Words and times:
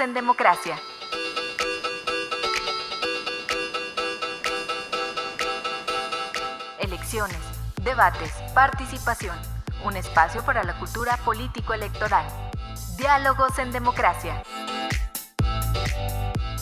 En 0.00 0.14
Democracia. 0.14 0.78
Elecciones, 6.78 7.36
debates, 7.82 8.32
participación. 8.54 9.36
Un 9.84 9.96
espacio 9.96 10.44
para 10.44 10.62
la 10.62 10.78
cultura 10.78 11.16
político-electoral. 11.24 12.24
Diálogos 12.96 13.58
en 13.58 13.72
Democracia. 13.72 14.40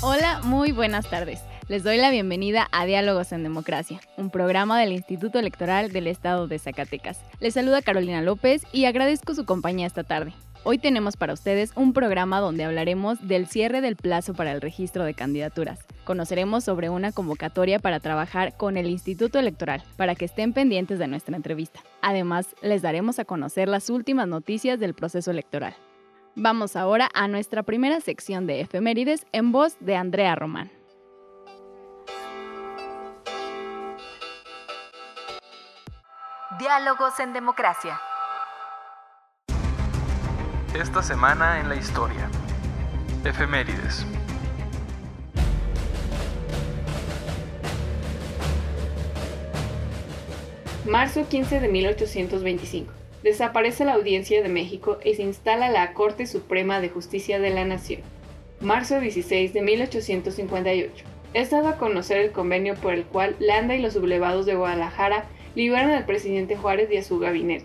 Hola, 0.00 0.40
muy 0.42 0.72
buenas 0.72 1.10
tardes. 1.10 1.42
Les 1.68 1.84
doy 1.84 1.98
la 1.98 2.10
bienvenida 2.10 2.68
a 2.72 2.86
Diálogos 2.86 3.32
en 3.32 3.42
Democracia, 3.42 4.00
un 4.16 4.30
programa 4.30 4.80
del 4.80 4.92
Instituto 4.92 5.38
Electoral 5.38 5.92
del 5.92 6.06
Estado 6.06 6.46
de 6.46 6.58
Zacatecas. 6.58 7.20
Les 7.40 7.52
saluda 7.52 7.82
Carolina 7.82 8.22
López 8.22 8.62
y 8.72 8.86
agradezco 8.86 9.34
su 9.34 9.44
compañía 9.44 9.86
esta 9.86 10.04
tarde. 10.04 10.32
Hoy 10.68 10.78
tenemos 10.78 11.16
para 11.16 11.32
ustedes 11.32 11.70
un 11.76 11.92
programa 11.92 12.40
donde 12.40 12.64
hablaremos 12.64 13.28
del 13.28 13.46
cierre 13.46 13.80
del 13.80 13.94
plazo 13.94 14.34
para 14.34 14.50
el 14.50 14.60
registro 14.60 15.04
de 15.04 15.14
candidaturas. 15.14 15.78
Conoceremos 16.02 16.64
sobre 16.64 16.90
una 16.90 17.12
convocatoria 17.12 17.78
para 17.78 18.00
trabajar 18.00 18.56
con 18.56 18.76
el 18.76 18.88
Instituto 18.88 19.38
Electoral 19.38 19.84
para 19.96 20.16
que 20.16 20.24
estén 20.24 20.52
pendientes 20.52 20.98
de 20.98 21.06
nuestra 21.06 21.36
entrevista. 21.36 21.78
Además, 22.02 22.48
les 22.62 22.82
daremos 22.82 23.20
a 23.20 23.24
conocer 23.24 23.68
las 23.68 23.90
últimas 23.90 24.26
noticias 24.26 24.80
del 24.80 24.94
proceso 24.94 25.30
electoral. 25.30 25.76
Vamos 26.34 26.74
ahora 26.74 27.10
a 27.14 27.28
nuestra 27.28 27.62
primera 27.62 28.00
sección 28.00 28.48
de 28.48 28.60
efemérides 28.60 29.24
en 29.30 29.52
voz 29.52 29.76
de 29.78 29.94
Andrea 29.94 30.34
Román. 30.34 30.72
Diálogos 36.58 37.20
en 37.20 37.32
Democracia. 37.32 38.00
Esta 40.80 41.02
semana 41.02 41.58
en 41.58 41.70
la 41.70 41.76
historia. 41.76 42.28
Efemérides. 43.24 44.04
Marzo 50.84 51.26
15 51.26 51.60
de 51.60 51.68
1825. 51.68 52.92
Desaparece 53.22 53.86
la 53.86 53.94
Audiencia 53.94 54.42
de 54.42 54.50
México 54.50 54.98
y 55.02 55.14
se 55.14 55.22
instala 55.22 55.70
la 55.70 55.94
Corte 55.94 56.26
Suprema 56.26 56.82
de 56.82 56.90
Justicia 56.90 57.38
de 57.38 57.48
la 57.48 57.64
Nación. 57.64 58.02
Marzo 58.60 59.00
16 59.00 59.54
de 59.54 59.62
1858. 59.62 61.06
Es 61.32 61.50
dado 61.52 61.68
a 61.68 61.76
conocer 61.78 62.18
el 62.18 62.32
convenio 62.32 62.74
por 62.74 62.92
el 62.92 63.04
cual 63.04 63.34
Landa 63.38 63.74
y 63.74 63.80
los 63.80 63.94
sublevados 63.94 64.44
de 64.44 64.56
Guadalajara 64.56 65.24
liberan 65.54 65.92
al 65.92 66.04
presidente 66.04 66.54
Juárez 66.54 66.90
y 66.92 66.98
a 66.98 67.02
su 67.02 67.18
gabinete. 67.18 67.64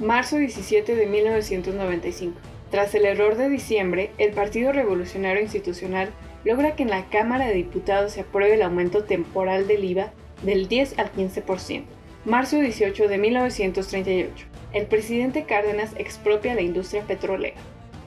Marzo 0.00 0.38
17 0.38 0.96
de 0.96 1.06
1995. 1.06 2.40
Tras 2.70 2.94
el 2.94 3.04
error 3.04 3.36
de 3.36 3.50
diciembre, 3.50 4.12
el 4.16 4.32
Partido 4.32 4.72
Revolucionario 4.72 5.42
Institucional 5.42 6.08
logra 6.42 6.74
que 6.74 6.84
en 6.84 6.88
la 6.88 7.04
Cámara 7.10 7.46
de 7.46 7.52
Diputados 7.52 8.12
se 8.12 8.22
apruebe 8.22 8.54
el 8.54 8.62
aumento 8.62 9.04
temporal 9.04 9.66
del 9.66 9.84
IVA 9.84 10.10
del 10.42 10.68
10 10.68 10.98
al 10.98 11.12
15%. 11.12 11.84
Marzo 12.24 12.56
18 12.56 13.08
de 13.08 13.18
1938. 13.18 14.46
El 14.72 14.86
presidente 14.86 15.44
Cárdenas 15.44 15.92
expropia 15.98 16.54
la 16.54 16.62
industria 16.62 17.02
petrolera. 17.02 17.60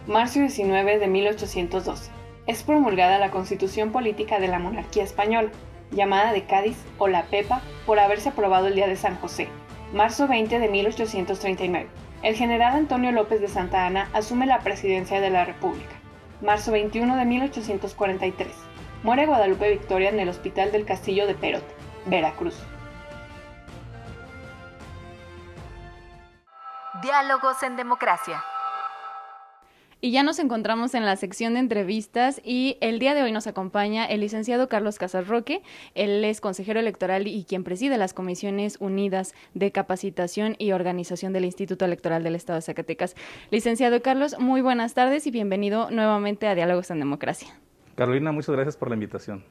Marzo 0.07 0.39
19 0.39 0.97
de 0.97 1.07
1812. 1.07 2.09
Es 2.47 2.63
promulgada 2.63 3.19
la 3.19 3.29
Constitución 3.29 3.91
Política 3.91 4.39
de 4.39 4.47
la 4.47 4.57
Monarquía 4.57 5.03
Española, 5.03 5.51
llamada 5.91 6.33
de 6.33 6.45
Cádiz 6.45 6.77
o 6.97 7.07
la 7.07 7.25
PEPA, 7.25 7.61
por 7.85 7.99
haberse 7.99 8.29
aprobado 8.29 8.65
el 8.65 8.73
día 8.73 8.87
de 8.87 8.95
San 8.95 9.15
José. 9.17 9.47
Marzo 9.93 10.27
20 10.27 10.57
de 10.57 10.69
1839. 10.69 11.87
El 12.23 12.35
general 12.35 12.73
Antonio 12.73 13.11
López 13.11 13.39
de 13.41 13.47
Santa 13.47 13.85
Ana 13.85 14.09
asume 14.13 14.47
la 14.47 14.61
presidencia 14.61 15.21
de 15.21 15.29
la 15.29 15.45
República. 15.45 15.93
Marzo 16.41 16.71
21 16.71 17.15
de 17.15 17.25
1843. 17.25 18.51
Muere 19.03 19.27
Guadalupe 19.27 19.69
Victoria 19.69 20.09
en 20.09 20.19
el 20.19 20.29
Hospital 20.29 20.71
del 20.71 20.85
Castillo 20.85 21.27
de 21.27 21.35
Perote, 21.35 21.75
Veracruz. 22.07 22.57
Diálogos 27.03 27.61
en 27.61 27.75
Democracia. 27.75 28.43
Y 30.05 30.11
ya 30.11 30.21
nos 30.21 30.37
encontramos 30.39 30.95
en 30.95 31.05
la 31.05 31.15
sección 31.15 31.53
de 31.53 31.61
entrevistas 31.61 32.41
y 32.43 32.75
el 32.81 32.99
día 32.99 33.13
de 33.13 33.23
hoy 33.23 33.31
nos 33.31 33.47
acompaña 33.47 34.03
el 34.03 34.19
licenciado 34.19 34.67
Carlos 34.67 34.99
Casarroque. 34.99 35.63
Él 35.95 36.25
es 36.25 36.41
consejero 36.41 36.81
electoral 36.81 37.25
y 37.25 37.45
quien 37.45 37.63
preside 37.63 37.97
las 37.97 38.13
comisiones 38.13 38.75
unidas 38.81 39.33
de 39.53 39.71
capacitación 39.71 40.57
y 40.59 40.73
organización 40.73 41.31
del 41.31 41.45
Instituto 41.45 41.85
Electoral 41.85 42.21
del 42.21 42.35
Estado 42.35 42.57
de 42.57 42.63
Zacatecas. 42.63 43.15
Licenciado 43.49 44.01
Carlos, 44.01 44.37
muy 44.39 44.59
buenas 44.59 44.93
tardes 44.93 45.25
y 45.25 45.31
bienvenido 45.31 45.89
nuevamente 45.89 46.47
a 46.47 46.55
Diálogos 46.55 46.91
en 46.91 46.99
Democracia. 46.99 47.57
Carolina, 47.95 48.33
muchas 48.33 48.53
gracias 48.55 48.75
por 48.75 48.89
la 48.89 48.95
invitación. 48.95 49.45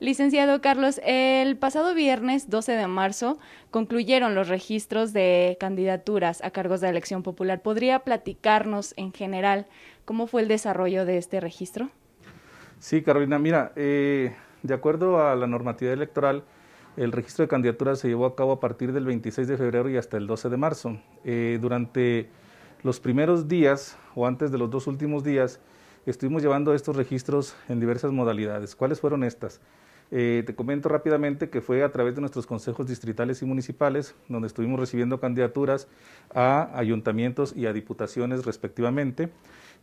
Licenciado 0.00 0.62
Carlos, 0.62 0.98
el 1.04 1.58
pasado 1.58 1.94
viernes 1.94 2.48
12 2.48 2.72
de 2.72 2.86
marzo 2.86 3.38
concluyeron 3.70 4.34
los 4.34 4.48
registros 4.48 5.12
de 5.12 5.58
candidaturas 5.60 6.42
a 6.42 6.50
cargos 6.52 6.80
de 6.80 6.88
elección 6.88 7.22
popular. 7.22 7.60
¿Podría 7.60 7.98
platicarnos 7.98 8.94
en 8.96 9.12
general 9.12 9.66
cómo 10.06 10.26
fue 10.26 10.40
el 10.40 10.48
desarrollo 10.48 11.04
de 11.04 11.18
este 11.18 11.38
registro? 11.38 11.90
Sí, 12.78 13.02
Carolina, 13.02 13.38
mira, 13.38 13.72
eh, 13.76 14.34
de 14.62 14.72
acuerdo 14.72 15.22
a 15.22 15.36
la 15.36 15.46
normatividad 15.46 15.92
electoral, 15.92 16.44
el 16.96 17.12
registro 17.12 17.44
de 17.44 17.48
candidaturas 17.50 17.98
se 17.98 18.08
llevó 18.08 18.24
a 18.24 18.34
cabo 18.34 18.52
a 18.52 18.60
partir 18.60 18.94
del 18.94 19.04
26 19.04 19.48
de 19.48 19.58
febrero 19.58 19.90
y 19.90 19.98
hasta 19.98 20.16
el 20.16 20.26
12 20.26 20.48
de 20.48 20.56
marzo. 20.56 20.96
Eh, 21.24 21.58
durante 21.60 22.30
los 22.82 23.00
primeros 23.00 23.48
días 23.48 23.98
o 24.14 24.26
antes 24.26 24.50
de 24.50 24.56
los 24.56 24.70
dos 24.70 24.86
últimos 24.86 25.24
días, 25.24 25.60
estuvimos 26.06 26.40
llevando 26.40 26.72
estos 26.72 26.96
registros 26.96 27.54
en 27.68 27.80
diversas 27.80 28.12
modalidades. 28.12 28.74
¿Cuáles 28.74 28.98
fueron 28.98 29.24
estas? 29.24 29.60
Eh, 30.12 30.42
te 30.44 30.54
comento 30.54 30.88
rápidamente 30.88 31.50
que 31.50 31.60
fue 31.60 31.84
a 31.84 31.92
través 31.92 32.16
de 32.16 32.20
nuestros 32.20 32.46
consejos 32.46 32.86
distritales 32.86 33.42
y 33.42 33.46
municipales, 33.46 34.14
donde 34.28 34.48
estuvimos 34.48 34.80
recibiendo 34.80 35.20
candidaturas 35.20 35.86
a 36.34 36.70
ayuntamientos 36.76 37.54
y 37.56 37.66
a 37.66 37.72
diputaciones 37.72 38.44
respectivamente. 38.44 39.30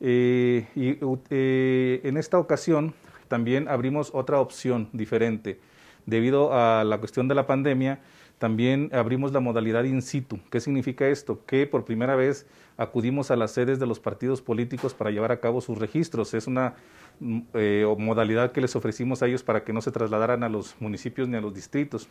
Eh, 0.01 0.67
y 0.75 0.97
eh, 1.29 2.01
en 2.03 2.17
esta 2.17 2.39
ocasión 2.39 2.93
también 3.29 3.67
abrimos 3.67 4.11
otra 4.13 4.39
opción 4.41 4.89
diferente. 4.91 5.59
Debido 6.05 6.53
a 6.53 6.83
la 6.83 6.99
cuestión 6.99 7.27
de 7.27 7.35
la 7.35 7.47
pandemia, 7.47 7.99
también 8.37 8.89
abrimos 8.93 9.31
la 9.31 9.39
modalidad 9.39 9.83
in 9.83 10.01
situ. 10.01 10.39
¿Qué 10.51 10.59
significa 10.59 11.07
esto? 11.07 11.43
Que 11.45 11.65
por 11.65 11.85
primera 11.85 12.15
vez 12.15 12.45
acudimos 12.77 13.31
a 13.31 13.35
las 13.35 13.51
sedes 13.51 13.79
de 13.79 13.87
los 13.87 13.99
partidos 13.99 14.41
políticos 14.41 14.93
para 14.93 15.09
llevar 15.09 15.31
a 15.31 15.39
cabo 15.39 15.59
sus 15.59 15.77
registros. 15.79 16.33
Es 16.33 16.47
una 16.47 16.75
eh, 17.19 17.85
modalidad 17.97 18.51
que 18.51 18.61
les 18.61 18.75
ofrecimos 18.75 19.23
a 19.23 19.27
ellos 19.27 19.43
para 19.43 19.63
que 19.63 19.73
no 19.73 19.81
se 19.81 19.91
trasladaran 19.91 20.43
a 20.43 20.49
los 20.49 20.75
municipios 20.79 21.27
ni 21.27 21.37
a 21.37 21.41
los 21.41 21.53
distritos. 21.53 22.07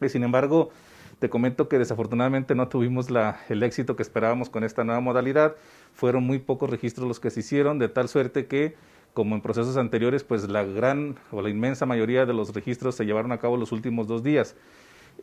Eh, 0.00 0.08
sin 0.08 0.22
embargo, 0.22 0.70
te 1.18 1.30
comento 1.30 1.68
que 1.68 1.78
desafortunadamente 1.78 2.54
no 2.54 2.68
tuvimos 2.68 3.10
la, 3.10 3.40
el 3.48 3.62
éxito 3.62 3.96
que 3.96 4.02
esperábamos 4.02 4.50
con 4.50 4.64
esta 4.64 4.84
nueva 4.84 5.00
modalidad. 5.00 5.56
Fueron 5.94 6.24
muy 6.24 6.38
pocos 6.38 6.68
registros 6.68 7.08
los 7.08 7.20
que 7.20 7.30
se 7.30 7.40
hicieron, 7.40 7.78
de 7.78 7.88
tal 7.88 8.08
suerte 8.08 8.46
que, 8.46 8.74
como 9.14 9.34
en 9.34 9.40
procesos 9.40 9.76
anteriores, 9.76 10.24
pues 10.24 10.48
la 10.48 10.64
gran 10.64 11.16
o 11.30 11.40
la 11.40 11.48
inmensa 11.48 11.86
mayoría 11.86 12.26
de 12.26 12.34
los 12.34 12.54
registros 12.54 12.96
se 12.96 13.06
llevaron 13.06 13.32
a 13.32 13.38
cabo 13.38 13.56
los 13.56 13.72
últimos 13.72 14.08
dos 14.08 14.22
días. 14.22 14.56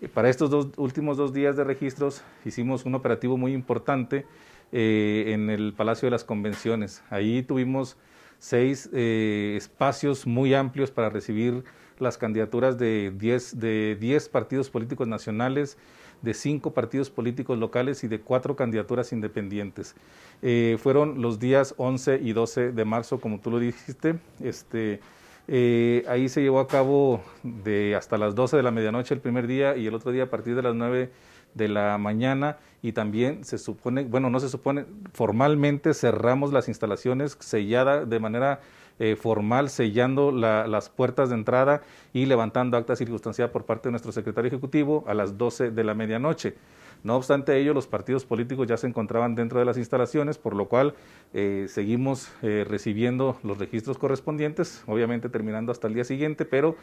Eh, 0.01 0.07
para 0.07 0.29
estos 0.29 0.49
dos, 0.49 0.69
últimos 0.77 1.17
dos 1.17 1.33
días 1.33 1.55
de 1.57 1.63
registros 1.63 2.23
hicimos 2.45 2.85
un 2.85 2.95
operativo 2.95 3.37
muy 3.37 3.53
importante 3.53 4.25
en 4.73 5.49
el 5.49 5.73
Palacio 5.73 6.05
de 6.05 6.11
las 6.11 6.23
Convenciones. 6.23 7.03
Ahí 7.09 7.43
tuvimos 7.43 7.97
seis 8.41 8.89
eh, 8.91 9.53
espacios 9.55 10.25
muy 10.25 10.55
amplios 10.55 10.89
para 10.89 11.09
recibir 11.09 11.63
las 11.99 12.17
candidaturas 12.17 12.79
de 12.79 13.13
10 13.15 13.59
de 13.59 13.95
diez 13.99 14.29
partidos 14.29 14.71
políticos 14.71 15.07
nacionales, 15.07 15.77
de 16.23 16.33
cinco 16.33 16.73
partidos 16.73 17.11
políticos 17.11 17.59
locales 17.59 18.03
y 18.03 18.07
de 18.07 18.19
cuatro 18.19 18.55
candidaturas 18.55 19.13
independientes. 19.13 19.93
Eh, 20.41 20.77
fueron 20.81 21.21
los 21.21 21.37
días 21.37 21.75
11 21.77 22.19
y 22.23 22.33
12 22.33 22.71
de 22.71 22.83
marzo, 22.83 23.19
como 23.19 23.39
tú 23.39 23.51
lo 23.51 23.59
dijiste. 23.59 24.15
Este, 24.39 25.01
eh, 25.47 26.03
ahí 26.07 26.27
se 26.27 26.41
llevó 26.41 26.61
a 26.61 26.67
cabo 26.67 27.21
de 27.43 27.95
hasta 27.95 28.17
las 28.17 28.33
12 28.33 28.57
de 28.57 28.63
la 28.63 28.71
medianoche 28.71 29.13
el 29.13 29.21
primer 29.21 29.45
día 29.45 29.77
y 29.77 29.85
el 29.85 29.93
otro 29.93 30.11
día 30.11 30.23
a 30.23 30.29
partir 30.31 30.55
de 30.55 30.63
las 30.63 30.73
9 30.73 31.11
de 31.53 31.67
la 31.67 31.97
mañana 31.97 32.57
y 32.81 32.93
también 32.93 33.43
se 33.43 33.57
supone, 33.57 34.03
bueno, 34.03 34.29
no 34.29 34.39
se 34.39 34.49
supone, 34.49 34.85
formalmente 35.13 35.93
cerramos 35.93 36.51
las 36.51 36.67
instalaciones 36.67 37.37
sellada 37.39 38.05
de 38.05 38.19
manera 38.19 38.61
eh, 38.99 39.15
formal, 39.15 39.69
sellando 39.69 40.31
las 40.31 40.89
puertas 40.89 41.29
de 41.29 41.35
entrada 41.35 41.81
y 42.13 42.25
levantando 42.25 42.77
acta 42.77 42.95
circunstancial 42.95 43.49
por 43.49 43.65
parte 43.65 43.87
de 43.87 43.91
nuestro 43.91 44.11
secretario 44.11 44.49
ejecutivo 44.49 45.03
a 45.07 45.13
las 45.13 45.37
12 45.37 45.71
de 45.71 45.83
la 45.83 45.93
medianoche. 45.95 46.55
No 47.03 47.15
obstante 47.15 47.57
ello, 47.57 47.73
los 47.73 47.87
partidos 47.87 48.25
políticos 48.25 48.67
ya 48.67 48.77
se 48.77 48.85
encontraban 48.85 49.33
dentro 49.33 49.57
de 49.57 49.65
las 49.65 49.77
instalaciones, 49.77 50.37
por 50.37 50.55
lo 50.55 50.67
cual 50.67 50.93
eh, 51.33 51.65
seguimos 51.67 52.31
eh, 52.43 52.63
recibiendo 52.67 53.39
los 53.41 53.57
registros 53.57 53.97
correspondientes, 53.97 54.83
obviamente 54.85 55.29
terminando 55.29 55.71
hasta 55.71 55.87
el 55.87 55.95
día 55.95 56.03
siguiente, 56.03 56.45
pero 56.45 56.75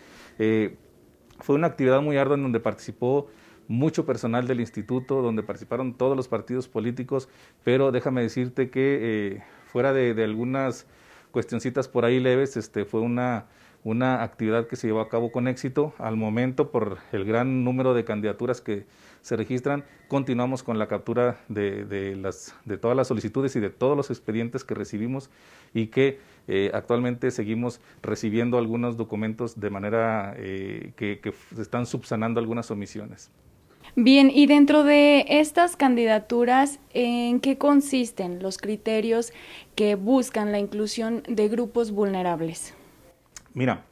fue 1.40 1.54
una 1.54 1.68
actividad 1.68 2.02
muy 2.02 2.16
ardua 2.16 2.34
en 2.34 2.42
donde 2.42 2.58
participó 2.58 3.28
mucho 3.68 4.06
personal 4.06 4.48
del 4.48 4.60
instituto, 4.60 5.22
donde 5.22 5.42
participaron 5.42 5.94
todos 5.94 6.16
los 6.16 6.26
partidos 6.26 6.68
políticos, 6.68 7.28
pero 7.62 7.92
déjame 7.92 8.22
decirte 8.22 8.70
que 8.70 8.98
eh, 9.00 9.42
fuera 9.70 9.92
de, 9.92 10.24
algunas 10.24 10.86
cuestioncitas 11.30 11.86
por 11.86 12.06
ahí 12.06 12.18
leves, 12.18 12.56
este, 12.56 12.86
fue 12.86 13.02
una, 13.02 13.44
una 13.84 14.22
actividad 14.22 14.66
que 14.66 14.76
se 14.76 14.86
llevó 14.86 15.00
a 15.00 15.10
cabo 15.10 15.30
con 15.30 15.46
éxito. 15.46 15.92
Al 15.98 16.16
momento, 16.16 16.70
por 16.70 16.96
el 17.12 17.26
gran 17.26 17.62
número 17.62 17.92
de 17.92 18.04
candidaturas 18.04 18.62
que 18.62 18.86
se 19.20 19.36
registran, 19.36 19.84
continuamos 20.08 20.62
con 20.62 20.78
la 20.78 20.88
captura 20.88 21.38
de, 21.48 21.84
de, 21.84 22.16
las, 22.16 22.54
de 22.64 22.78
todas 22.78 22.96
las 22.96 23.08
solicitudes 23.08 23.54
y 23.56 23.60
de 23.60 23.68
todos 23.68 23.96
los 23.96 24.08
expedientes 24.08 24.64
que 24.64 24.74
recibimos 24.74 25.28
y 25.74 25.88
que 25.88 26.18
eh, 26.46 26.70
actualmente 26.72 27.30
seguimos 27.30 27.82
recibiendo 28.00 28.56
algunos 28.56 28.96
documentos 28.96 29.60
de 29.60 29.68
manera 29.68 30.32
eh, 30.38 30.94
que, 30.96 31.20
que 31.20 31.34
están 31.60 31.84
subsanando 31.84 32.40
algunas 32.40 32.70
omisiones. 32.70 33.30
Bien, 34.00 34.30
y 34.32 34.46
dentro 34.46 34.84
de 34.84 35.24
estas 35.28 35.74
candidaturas, 35.74 36.78
¿en 36.94 37.40
qué 37.40 37.58
consisten 37.58 38.40
los 38.40 38.56
criterios 38.56 39.32
que 39.74 39.96
buscan 39.96 40.52
la 40.52 40.60
inclusión 40.60 41.24
de 41.28 41.48
grupos 41.48 41.90
vulnerables? 41.90 42.76
Mira, 43.54 43.82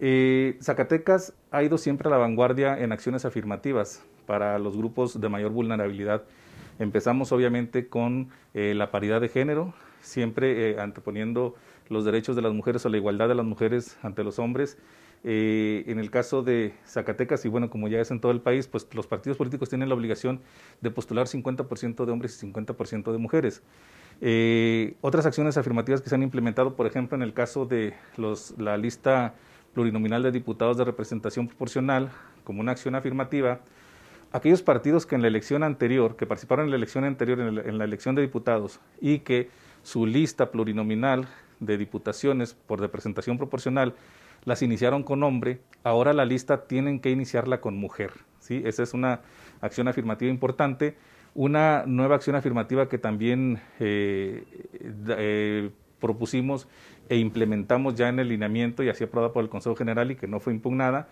eh, 0.00 0.56
Zacatecas 0.62 1.32
ha 1.50 1.64
ido 1.64 1.78
siempre 1.78 2.06
a 2.06 2.12
la 2.12 2.18
vanguardia 2.18 2.78
en 2.78 2.92
acciones 2.92 3.24
afirmativas 3.24 4.04
para 4.24 4.56
los 4.60 4.76
grupos 4.76 5.20
de 5.20 5.28
mayor 5.28 5.50
vulnerabilidad. 5.50 6.22
Empezamos 6.78 7.32
obviamente 7.32 7.88
con 7.88 8.28
eh, 8.54 8.74
la 8.76 8.92
paridad 8.92 9.20
de 9.20 9.30
género, 9.30 9.74
siempre 10.00 10.70
eh, 10.70 10.76
anteponiendo 10.78 11.56
los 11.88 12.04
derechos 12.04 12.36
de 12.36 12.42
las 12.42 12.54
mujeres 12.54 12.86
o 12.86 12.88
la 12.88 12.98
igualdad 12.98 13.26
de 13.26 13.34
las 13.34 13.44
mujeres 13.44 13.98
ante 14.04 14.22
los 14.22 14.38
hombres 14.38 14.78
eh, 15.22 15.84
en 15.86 15.98
el 15.98 16.10
caso 16.10 16.42
de 16.42 16.74
Zacatecas, 16.86 17.44
y 17.44 17.48
bueno, 17.48 17.68
como 17.68 17.88
ya 17.88 18.00
es 18.00 18.10
en 18.10 18.20
todo 18.20 18.32
el 18.32 18.40
país, 18.40 18.66
pues 18.66 18.86
los 18.92 19.06
partidos 19.06 19.36
políticos 19.36 19.68
tienen 19.68 19.88
la 19.88 19.94
obligación 19.94 20.40
de 20.80 20.90
postular 20.90 21.26
50% 21.26 22.04
de 22.06 22.12
hombres 22.12 22.42
y 22.42 22.46
50% 22.46 23.12
de 23.12 23.18
mujeres. 23.18 23.62
Eh, 24.22 24.94
otras 25.00 25.26
acciones 25.26 25.56
afirmativas 25.58 26.00
que 26.00 26.08
se 26.08 26.14
han 26.14 26.22
implementado, 26.22 26.74
por 26.74 26.86
ejemplo, 26.86 27.16
en 27.16 27.22
el 27.22 27.34
caso 27.34 27.66
de 27.66 27.94
los, 28.16 28.54
la 28.58 28.78
lista 28.78 29.34
plurinominal 29.74 30.22
de 30.22 30.32
diputados 30.32 30.78
de 30.78 30.84
representación 30.84 31.48
proporcional, 31.48 32.10
como 32.44 32.60
una 32.60 32.72
acción 32.72 32.94
afirmativa, 32.94 33.60
aquellos 34.32 34.62
partidos 34.62 35.04
que 35.04 35.16
en 35.16 35.22
la 35.22 35.28
elección 35.28 35.62
anterior, 35.62 36.16
que 36.16 36.26
participaron 36.26 36.64
en 36.64 36.70
la 36.70 36.76
elección 36.76 37.04
anterior, 37.04 37.40
en 37.40 37.78
la 37.78 37.84
elección 37.84 38.14
de 38.14 38.22
diputados, 38.22 38.80
y 39.00 39.20
que 39.20 39.50
su 39.82 40.06
lista 40.06 40.50
plurinominal 40.50 41.28
de 41.60 41.78
diputaciones 41.78 42.54
por 42.54 42.80
representación 42.80 43.38
proporcional 43.38 43.94
las 44.44 44.62
iniciaron 44.62 45.02
con 45.02 45.22
hombre, 45.22 45.60
ahora 45.84 46.12
la 46.12 46.24
lista 46.24 46.64
tienen 46.64 47.00
que 47.00 47.10
iniciarla 47.10 47.60
con 47.60 47.76
mujer. 47.76 48.12
¿sí? 48.38 48.62
Esa 48.64 48.82
es 48.82 48.94
una 48.94 49.20
acción 49.60 49.88
afirmativa 49.88 50.30
importante. 50.30 50.96
Una 51.34 51.84
nueva 51.86 52.16
acción 52.16 52.34
afirmativa 52.36 52.88
que 52.88 52.98
también 52.98 53.60
eh, 53.78 54.44
eh, 55.08 55.70
propusimos 56.00 56.66
e 57.08 57.16
implementamos 57.16 57.94
ya 57.94 58.08
en 58.08 58.18
el 58.18 58.28
lineamiento 58.28 58.82
y 58.82 58.88
así 58.88 59.04
aprobada 59.04 59.32
por 59.32 59.44
el 59.44 59.50
Consejo 59.50 59.76
General 59.76 60.10
y 60.10 60.16
que 60.16 60.26
no 60.26 60.40
fue 60.40 60.52
impugnada, 60.52 61.08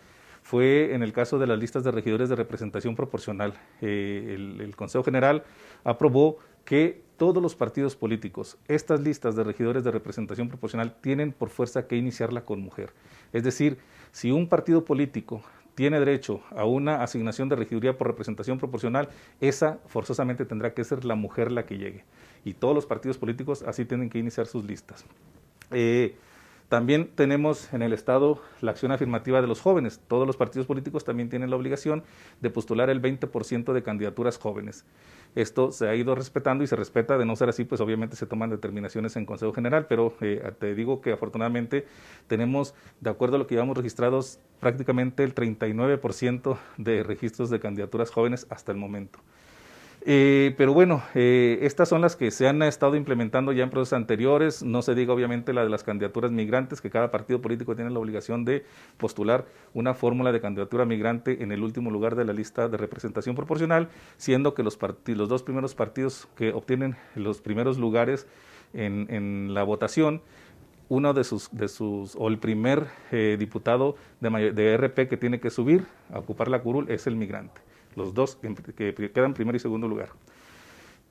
fue 0.49 0.95
en 0.95 1.03
el 1.03 1.13
caso 1.13 1.39
de 1.39 1.47
las 1.47 1.59
listas 1.59 1.85
de 1.85 1.91
regidores 1.91 2.31
de 2.31 2.35
representación 2.35 2.97
proporcional. 2.97 3.53
Eh, 3.83 4.35
el, 4.61 4.75
Consejo 4.77 5.05
General 5.05 5.45
aprobó 5.85 6.39
que 6.65 7.03
todos 7.19 7.43
los 7.43 7.55
partidos 7.55 7.97
políticos, 7.97 8.57
estas 8.67 9.01
listas 9.01 9.37
de 9.37 9.45
regidores 9.45 9.85
de 9.85 9.91
representación 9.91 10.49
proporcional 10.49 10.97
tienen 11.03 11.33
por 11.33 11.51
fuerza 11.51 11.87
que 11.87 11.97
iniciarla 11.97 12.47
con 12.47 12.63
mujer. 12.63 12.95
Es 13.35 13.45
decir, 13.45 13.77
si 14.11 14.31
un 14.31 14.49
partido 14.49 14.87
político 14.87 15.43
tiene 15.75 15.99
derecho 15.99 16.41
a 16.57 16.65
una 16.65 17.03
asignación 17.03 17.51
de 17.51 17.57
regiduría 17.57 17.99
por 17.99 18.07
representación 18.07 18.57
proporcional, 18.57 19.11
esa 19.43 19.81
forzosamente 19.85 20.47
tendrá 20.47 20.73
que 20.73 20.83
ser 20.83 21.05
la 21.05 21.15
mujer 21.15 21.53
la 21.53 21.67
que 21.67 21.77
llegue. 21.77 22.05
Y 22.43 22.55
todos 22.55 22.75
los 22.75 22.87
partidos 22.87 23.19
políticos 23.19 23.63
así 23.67 23.85
tienen 23.85 24.09
que 24.09 24.19
iniciar 24.19 24.47
sus 24.47 24.65
listas. 24.65 25.05
Eh, 25.73 26.17
también 26.69 27.11
tenemos 27.15 27.73
en 27.73 27.81
el 27.81 27.95
Estado 27.95 28.43
la 28.61 28.73
acción 28.73 28.93
afirmativa 28.93 29.41
de 29.41 29.47
los 29.47 29.61
jóvenes. 29.61 30.01
Todos 30.07 30.27
los 30.27 30.37
partidos 30.37 30.67
políticos 30.67 31.03
también 31.03 31.31
tienen 31.31 31.49
la 31.49 31.57
obligación 31.57 32.05
de 32.43 32.51
postular 32.51 32.91
el 32.91 33.01
20% 33.01 33.73
de 33.73 33.83
candidaturas 33.83 34.37
jóvenes. 34.39 34.85
Esto 35.35 35.73
se 35.73 35.89
ha 35.89 35.95
ido 35.95 36.15
respetando 36.15 36.63
y 36.65 36.67
se 36.67 36.77
respeta. 36.77 37.17
De 37.17 37.25
no 37.25 37.37
ser 37.37 37.49
así, 37.49 37.65
pues 37.65 37.81
obviamente 37.81 38.17
se 38.17 38.27
toman 38.27 38.51
determinaciones 38.51 39.17
en 39.17 39.25
Consejo 39.25 39.55
General, 39.55 39.87
pero 39.89 40.13
eh, 40.21 40.53
te 40.59 40.75
digo 40.75 41.01
que 41.01 41.13
afortunadamente 41.13 41.87
tenemos, 42.27 42.75
de 43.01 43.11
acuerdo 43.11 43.37
a 43.37 43.39
lo 43.39 43.47
que 43.47 43.55
llevamos 43.55 43.77
registrados, 43.77 44.39
prácticamente 44.61 45.25
el 45.25 45.35
39% 45.35 46.59
de 46.77 47.03
registros 47.03 47.49
de 47.49 47.61
candidaturas 47.61 48.11
jóvenes 48.11 48.47
hasta 48.51 48.73
el 48.73 48.79
momento. 48.79 49.21
Eh, 50.11 50.55
pero 50.57 50.73
bueno, 50.73 51.03
eh, 51.15 51.59
estas 51.61 51.91
son 51.91 52.01
las 52.01 52.17
que 52.17 52.31
se 52.31 52.49
han 52.49 52.63
estado 52.63 52.97
implementando 52.97 53.53
ya 53.53 53.63
en 53.63 53.69
procesos 53.69 53.93
anteriores. 53.93 54.63
No 54.63 54.81
se 54.81 54.95
diga 54.95 55.13
obviamente 55.13 55.53
la 55.53 55.65
de 55.65 55.69
las 55.69 55.85
candidaturas 55.85 56.31
migrantes, 56.31 56.81
que 56.81 56.89
cada 56.89 57.11
partido 57.11 57.43
político 57.43 57.77
tiene 57.77 57.91
la 57.91 57.99
obligación 57.99 58.47
de 58.47 58.65
postular 58.97 59.45
una 59.75 59.93
fórmula 59.93 60.33
de 60.33 60.41
candidatura 60.41 60.87
migrante 60.87 61.43
en 61.43 61.53
el 61.53 61.63
último 61.63 61.91
lugar 61.91 62.17
de 62.17 62.25
la 62.25 62.33
lista 62.33 62.71
de 62.71 62.79
representación 62.79 63.37
proporcional, 63.37 63.91
siendo 64.17 64.55
que 64.55 64.63
los, 64.63 64.79
los 65.05 65.29
dos 65.29 65.43
primeros 65.43 65.75
partidos 65.75 66.27
que 66.37 66.55
obtienen 66.55 66.97
los 67.15 67.43
primeros 67.43 67.77
lugares 67.77 68.27
en, 68.73 69.53
la 69.53 69.63
votación 69.63 70.23
uno 70.89 71.13
de 71.13 71.23
sus, 71.23 71.51
de 71.53 71.69
sus, 71.69 72.17
o 72.17 72.29
el 72.29 72.39
primer 72.39 72.87
eh, 73.13 73.37
diputado 73.39 73.97
de, 74.21 74.53
de 74.53 74.75
RP 74.79 75.07
que 75.07 75.19
tiene 75.19 75.39
que 75.39 75.51
subir 75.51 75.85
a 76.11 76.19
ocupar 76.21 76.49
la 76.49 76.63
curul 76.63 76.91
es 76.91 77.07
el 77.07 77.15
migrante 77.15 77.68
los 77.97 78.15
dos 78.15 78.37
que, 78.37 79.11
quedan 79.13 79.35
primero 79.35 79.57
y 79.57 79.61
segundo 79.61 79.89
lugar. 79.89 80.11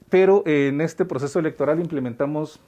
Pero 0.09 0.43
en 0.45 0.81
este 0.81 1.05
proceso 1.05 1.39
electoral 1.39 1.79
implementamos, 1.79 2.59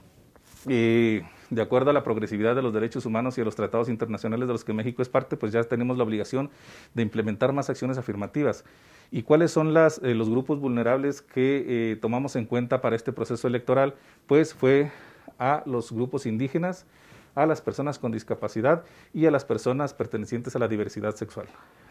eh, 0.68 1.24
de 1.50 1.62
acuerdo 1.62 1.90
a 1.90 1.94
la 1.94 2.04
progresividad 2.04 2.56
de 2.56 2.62
los 2.62 2.74
derechos 2.74 3.06
humanos 3.06 3.38
y 3.38 3.42
a 3.42 3.46
los 3.46 3.56
tratados 3.56 3.88
internacionales 3.88 4.48
de 4.48 4.54
los 4.54 4.66
que 4.66 4.74
México 4.74 5.02
es 5.02 5.10
parte, 5.10 5.38
pues 5.38 5.54
ya 5.54 5.64
tenemos 5.64 5.98
la 5.98 6.04
obligación 6.04 6.50
de 6.94 7.02
implementar 7.02 7.54
más 7.54 7.70
acciones 7.70 7.98
afirmativas. 7.98 8.66
¿Y 9.12 9.24
cuáles 9.24 9.52
son 9.52 9.74
las, 9.74 10.00
eh, 10.04 10.14
los 10.14 10.30
grupos 10.30 10.60
vulnerables 10.60 11.22
que 11.22 11.66
eh, 11.68 11.96
tomamos 11.96 12.36
en 12.36 12.46
cuenta 12.46 12.82
para 12.82 12.96
este 12.96 13.12
proceso 13.12 13.48
electoral? 13.48 13.96
Pues 14.28 14.54
fue 14.54 14.92
a 15.40 15.64
los 15.66 15.92
grupos 15.92 16.26
indígenas, 16.26 16.86
a 17.34 17.46
las 17.46 17.62
personas 17.62 17.98
con 17.98 18.12
discapacidad 18.12 18.84
y 19.14 19.26
a 19.26 19.32
las 19.32 19.46
personas 19.46 19.94
pertenecientes 19.94 20.56
a 20.56 20.60
la 20.60 20.68
diversidad 20.68 21.16
sexual. 21.16 21.48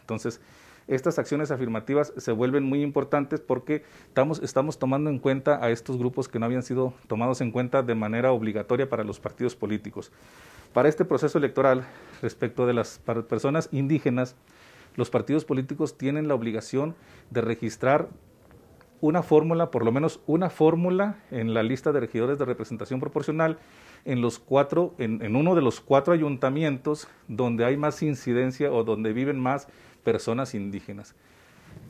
Entonces, 0.09 0.41
estas 0.87 1.19
acciones 1.19 1.51
afirmativas 1.51 2.15
se 2.17 2.33
vuelven 2.33 2.65
muy 2.65 2.81
importantes 2.81 3.41
porque 3.41 3.83
estamos, 4.07 4.43
estamos 4.43 4.79
tomando 4.79 5.11
en 5.11 5.19
cuenta 5.19 5.63
a 5.63 5.69
estos 5.69 5.99
grupos 5.99 6.29
que 6.29 6.39
no 6.39 6.47
habían 6.47 6.63
sido 6.63 6.95
tomados 7.09 7.43
en 7.43 7.51
cuenta 7.51 7.83
de 7.83 7.95
manera 7.95 8.33
obligatoria 8.33 8.89
para 8.89 9.05
los 9.05 9.21
partidos 9.21 9.55
políticos. 9.55 10.11
Para 10.73 10.89
este 10.89 11.05
proceso 11.05 11.37
electoral, 11.37 11.85
respecto 12.23 12.67
de 12.67 12.73
las 12.73 13.01
personas 13.29 13.69
indígenas, 13.71 14.35
los 14.97 15.11
partidos 15.11 15.45
políticos 15.45 15.99
tienen 15.99 16.27
la 16.27 16.35
obligación 16.35 16.95
de 17.29 17.43
registrar 17.43 18.09
una 19.01 19.23
fórmula, 19.23 19.71
por 19.71 19.85
lo 19.85 19.93
menos 19.93 20.21
una 20.27 20.49
fórmula 20.49 21.19
en 21.31 21.55
la 21.55 21.63
lista 21.63 21.93
de 21.93 22.01
regidores 22.01 22.39
de 22.39 22.47
representación 22.47 22.99
proporcional 22.99 23.59
en 24.05 24.21
los 24.21 24.39
cuatro, 24.39 24.95
en, 24.99 25.23
en, 25.23 25.37
uno 25.37 25.55
de 25.55 25.63
los 25.63 25.81
cuatro 25.81 26.13
ayuntamientos 26.13 27.09
donde 27.29 27.65
hay 27.65 27.77
más 27.77 28.03
incidencia 28.03 28.73
o 28.73 28.85
donde 28.85 29.13
viven 29.13 29.39
más 29.39 29.69
personas 30.09 30.55
indígenas. 30.55 31.15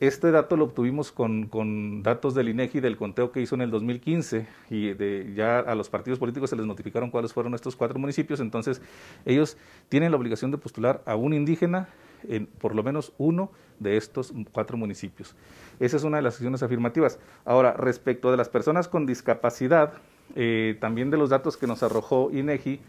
Este 0.01 0.29
dato 0.29 0.57
lo 0.57 0.65
obtuvimos 0.65 1.13
con, 1.13 2.03
datos 2.03 2.35
del 2.35 2.49
INEGI 2.49 2.81
del 2.81 2.97
conteo 2.97 3.31
que 3.31 3.39
hizo 3.39 3.55
en 3.55 3.61
el 3.61 3.71
2015 3.71 4.45
y 4.69 4.93
de, 4.93 5.31
ya 5.37 5.59
a 5.59 5.73
los 5.73 5.89
partidos 5.89 6.19
políticos 6.19 6.49
se 6.49 6.57
les 6.57 6.65
notificaron 6.65 7.11
cuáles 7.11 7.31
fueron 7.31 7.53
estos 7.53 7.77
cuatro 7.77 7.97
municipios, 7.97 8.41
entonces 8.41 8.81
ellos 9.25 9.55
tienen 9.87 10.11
la 10.11 10.17
obligación 10.17 10.51
de 10.51 10.57
postular 10.57 11.01
a 11.05 11.15
un 11.15 11.33
indígena 11.33 11.87
en 12.27 12.45
por 12.45 12.75
lo 12.75 12.83
menos 12.83 13.13
uno 13.17 13.51
de 13.79 13.95
estos 13.95 14.33
cuatro 14.51 14.75
municipios. 14.75 15.33
Esa 15.79 15.95
es 15.95 16.03
una 16.03 16.17
de 16.17 16.23
las 16.23 16.33
acciones 16.33 16.61
afirmativas. 16.61 17.19
Ahora, 17.45 17.71
respecto 17.71 18.31
de 18.31 18.37
las 18.37 18.49
personas 18.49 18.89
con 18.89 19.05
discapacidad, 19.05 19.93
eh, 20.35 20.75
también 20.81 21.09
de 21.09 21.15
los 21.15 21.29
datos 21.29 21.55
que 21.55 21.67
nos 21.67 21.83
arrojó 21.83 22.31
INEGI, 22.33 22.81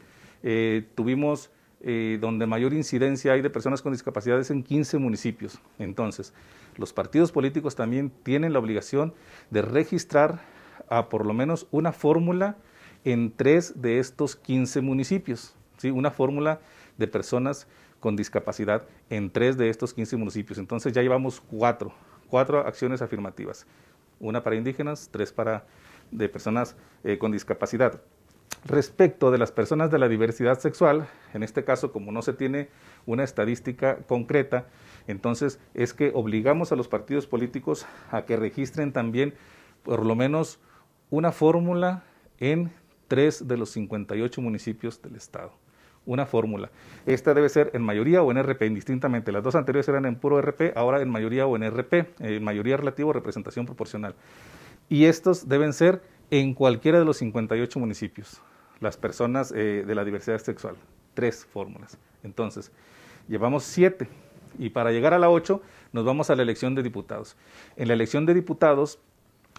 eh, 0.42 0.88
tuvimos 0.96 1.50
eh, 1.82 2.18
donde 2.20 2.46
mayor 2.46 2.74
incidencia 2.74 3.32
hay 3.32 3.40
de 3.40 3.48
personas 3.48 3.80
con 3.80 3.92
discapacidad 3.92 4.38
es 4.38 4.50
en 4.50 4.62
15 4.62 4.98
municipios. 4.98 5.60
Entonces, 5.78 6.34
los 6.76 6.92
partidos 6.92 7.32
políticos 7.32 7.74
también 7.74 8.10
tienen 8.22 8.52
la 8.52 8.58
obligación 8.58 9.14
de 9.50 9.62
registrar 9.62 10.40
a 10.88 11.08
por 11.08 11.24
lo 11.24 11.32
menos 11.32 11.66
una 11.70 11.92
fórmula 11.92 12.56
en 13.04 13.32
tres 13.34 13.80
de 13.80 13.98
estos 13.98 14.36
15 14.36 14.82
municipios, 14.82 15.54
¿sí? 15.78 15.90
una 15.90 16.10
fórmula 16.10 16.60
de 16.98 17.06
personas 17.06 17.66
con 17.98 18.16
discapacidad 18.16 18.86
en 19.08 19.30
tres 19.30 19.56
de 19.56 19.70
estos 19.70 19.94
15 19.94 20.16
municipios. 20.16 20.58
Entonces 20.58 20.92
ya 20.92 21.02
llevamos 21.02 21.40
cuatro, 21.40 21.94
cuatro 22.28 22.58
acciones 22.60 23.00
afirmativas, 23.02 23.66
una 24.18 24.42
para 24.42 24.56
indígenas, 24.56 25.08
tres 25.10 25.32
para 25.32 25.64
de 26.10 26.28
personas 26.28 26.76
eh, 27.04 27.18
con 27.18 27.32
discapacidad. 27.32 28.02
Respecto 28.64 29.30
de 29.30 29.38
las 29.38 29.52
personas 29.52 29.90
de 29.90 29.98
la 29.98 30.08
diversidad 30.08 30.58
sexual, 30.58 31.08
en 31.32 31.42
este 31.42 31.64
caso 31.64 31.92
como 31.92 32.12
no 32.12 32.20
se 32.20 32.34
tiene 32.34 32.68
una 33.06 33.24
estadística 33.24 33.96
concreta, 34.06 34.66
entonces 35.06 35.58
es 35.72 35.94
que 35.94 36.12
obligamos 36.14 36.70
a 36.70 36.76
los 36.76 36.86
partidos 36.86 37.26
políticos 37.26 37.86
a 38.10 38.26
que 38.26 38.36
registren 38.36 38.92
también 38.92 39.34
por 39.82 40.04
lo 40.04 40.14
menos 40.14 40.60
una 41.08 41.32
fórmula 41.32 42.04
en 42.38 42.70
tres 43.08 43.48
de 43.48 43.56
los 43.56 43.70
58 43.70 44.40
municipios 44.40 45.00
del 45.02 45.16
estado. 45.16 45.52
Una 46.06 46.26
fórmula. 46.26 46.70
Esta 47.06 47.34
debe 47.34 47.48
ser 47.48 47.70
en 47.74 47.82
mayoría 47.82 48.22
o 48.22 48.30
en 48.30 48.42
RP, 48.42 48.62
indistintamente. 48.62 49.32
Las 49.32 49.42
dos 49.42 49.54
anteriores 49.54 49.88
eran 49.88 50.06
en 50.06 50.16
puro 50.16 50.40
RP, 50.40 50.72
ahora 50.76 51.02
en 51.02 51.10
mayoría 51.10 51.46
o 51.46 51.56
en 51.56 51.70
RP, 51.70 52.14
en 52.20 52.42
mayoría 52.42 52.76
relativa 52.76 53.08
o 53.08 53.12
representación 53.12 53.66
proporcional. 53.66 54.14
Y 54.88 55.04
estos 55.04 55.48
deben 55.48 55.72
ser 55.72 56.02
en 56.30 56.54
cualquiera 56.54 56.98
de 56.98 57.04
los 57.04 57.18
58 57.18 57.78
municipios, 57.78 58.40
las 58.80 58.96
personas 58.96 59.52
eh, 59.52 59.84
de 59.86 59.94
la 59.94 60.04
diversidad 60.04 60.38
sexual. 60.38 60.76
Tres 61.14 61.44
fórmulas. 61.44 61.98
Entonces, 62.22 62.72
llevamos 63.28 63.64
siete. 63.64 64.08
Y 64.58 64.70
para 64.70 64.90
llegar 64.90 65.14
a 65.14 65.18
la 65.18 65.30
ocho, 65.30 65.62
nos 65.92 66.04
vamos 66.04 66.30
a 66.30 66.36
la 66.36 66.42
elección 66.42 66.74
de 66.74 66.82
diputados. 66.82 67.36
En 67.76 67.88
la 67.88 67.94
elección 67.94 68.26
de 68.26 68.34
diputados, 68.34 68.98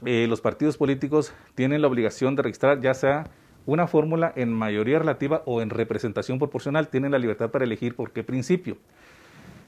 eh, 0.06 0.28
los 0.28 0.42
partidos 0.42 0.78
políticos 0.78 1.34
tienen 1.56 1.82
la 1.82 1.88
obligación 1.88 2.36
de 2.36 2.42
registrar 2.44 2.82
ya 2.82 2.94
sea 2.94 3.30
una 3.66 3.88
fórmula 3.88 4.34
en 4.36 4.52
mayoría 4.52 5.00
relativa 5.00 5.44
o 5.46 5.62
en 5.62 5.70
representación 5.70 6.40
proporcional. 6.40 6.90
Tienen 6.90 7.12
la 7.12 7.20
libertad 7.20 7.52
para 7.52 7.66
elegir 7.66 7.96
por 7.96 8.12
qué 8.12 8.24
principio. 8.24 8.78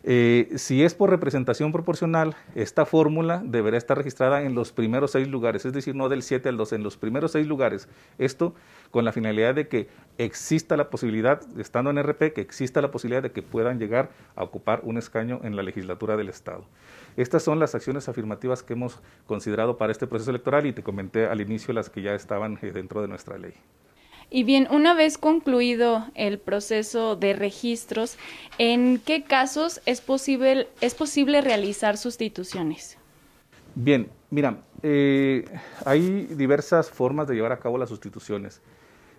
Eh, 0.05 0.51
si 0.57 0.83
es 0.83 0.95
por 0.95 1.09
representación 1.09 1.71
proporcional, 1.71 2.35
esta 2.55 2.85
fórmula 2.85 3.41
deberá 3.45 3.77
estar 3.77 3.97
registrada 3.97 4.41
en 4.41 4.53
los 4.53 4.73
primeros 4.73 5.11
seis 5.11 5.29
lugares, 5.29 5.65
es 5.65 5.71
decir, 5.71 5.95
no 5.95 6.09
del 6.09 6.23
7 6.23 6.49
al 6.49 6.57
12, 6.57 6.75
en 6.75 6.83
los 6.83 6.97
primeros 6.97 7.31
seis 7.31 7.47
lugares. 7.47 7.87
Esto 8.17 8.53
con 8.91 9.05
la 9.05 9.13
finalidad 9.13 9.55
de 9.55 9.69
que 9.69 9.87
exista 10.17 10.75
la 10.75 10.89
posibilidad, 10.89 11.41
estando 11.57 11.89
en 11.89 12.03
RP, 12.03 12.33
que 12.33 12.41
exista 12.41 12.81
la 12.81 12.91
posibilidad 12.91 13.23
de 13.23 13.31
que 13.31 13.41
puedan 13.41 13.79
llegar 13.79 14.09
a 14.35 14.43
ocupar 14.43 14.81
un 14.83 14.97
escaño 14.97 15.39
en 15.43 15.55
la 15.55 15.63
legislatura 15.63 16.17
del 16.17 16.27
Estado. 16.27 16.65
Estas 17.15 17.43
son 17.43 17.59
las 17.59 17.73
acciones 17.73 18.09
afirmativas 18.09 18.61
que 18.61 18.73
hemos 18.73 18.99
considerado 19.25 19.77
para 19.77 19.93
este 19.93 20.05
proceso 20.05 20.31
electoral 20.31 20.65
y 20.65 20.73
te 20.73 20.83
comenté 20.83 21.27
al 21.27 21.39
inicio 21.39 21.73
las 21.73 21.89
que 21.89 22.01
ya 22.01 22.13
estaban 22.13 22.59
eh, 22.61 22.71
dentro 22.73 23.01
de 23.01 23.07
nuestra 23.07 23.37
ley. 23.37 23.53
Y 24.35 24.43
bien, 24.43 24.67
una 24.71 24.95
vez 24.95 25.19
concluido 25.19 26.07
el 26.15 26.39
proceso 26.39 27.15
de 27.15 27.33
registros, 27.33 28.17
¿en 28.57 28.99
qué 28.99 29.23
casos 29.23 29.79
es 29.85 30.01
posible, 30.01 30.67
es 30.81 30.95
posible 30.95 31.39
realizar 31.41 31.97
sustituciones? 31.97 32.97
Bien, 33.75 34.09
mira, 34.31 34.63
eh, 34.81 35.45
hay 35.85 36.25
diversas 36.31 36.89
formas 36.89 37.27
de 37.27 37.35
llevar 37.35 37.51
a 37.51 37.59
cabo 37.59 37.77
las 37.77 37.89
sustituciones. 37.89 38.59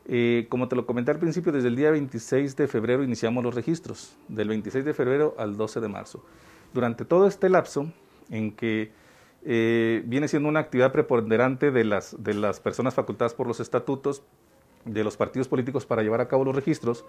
Eh, 0.09 0.47
como 0.49 0.66
te 0.66 0.75
lo 0.75 0.85
comenté 0.85 1.12
al 1.12 1.21
principio, 1.21 1.52
desde 1.52 1.68
el 1.68 1.76
día 1.76 1.92
26 1.92 2.56
de 2.56 2.66
febrero 2.66 3.04
iniciamos 3.04 3.44
los 3.44 3.54
registros, 3.54 4.16
del 4.26 4.49
26 4.49 4.85
de 4.85 4.94
febrero 4.94 5.37
al 5.38 5.56
12 5.56 5.80
de 5.80 5.87
marzo. 5.87 6.25
Durante 6.73 7.04
todo 7.04 7.28
este 7.28 7.49
lapso 7.49 7.87
en 8.30 8.50
que 8.50 8.90
eh, 9.44 10.02
viene 10.06 10.26
siendo 10.26 10.49
una 10.49 10.59
actividad 10.59 10.90
preponderante 10.90 11.71
de 11.71 11.85
las, 11.85 12.21
de 12.21 12.35
las 12.35 12.59
personas 12.59 12.94
facultadas 12.94 13.33
por 13.33 13.47
los 13.47 13.61
estatutos, 13.61 14.25
de 14.85 15.05
los 15.05 15.17
partidos 15.17 15.49
políticos 15.49 15.87
para 15.87 16.03
llevar 16.03 16.21
a 16.21 16.29
cabo 16.29 16.45
los 16.45 16.55
registros. 16.55 17.05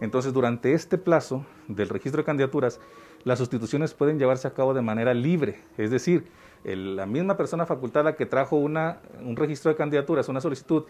Entonces, 0.00 0.32
durante 0.32 0.72
este 0.72 0.98
plazo 0.98 1.44
del 1.66 1.88
registro 1.88 2.22
de 2.22 2.26
candidaturas, 2.26 2.80
las 3.24 3.38
sustituciones 3.38 3.94
pueden 3.94 4.18
llevarse 4.18 4.46
a 4.48 4.54
cabo 4.54 4.74
de 4.74 4.82
manera 4.82 5.12
libre, 5.12 5.60
es 5.76 5.90
decir, 5.90 6.24
la 6.64 7.06
misma 7.06 7.36
persona 7.36 7.66
facultada 7.66 8.16
que 8.16 8.26
trajo 8.26 8.56
una, 8.56 8.98
un 9.24 9.36
registro 9.36 9.70
de 9.70 9.76
candidaturas, 9.76 10.28
una 10.28 10.40
solicitud, 10.40 10.84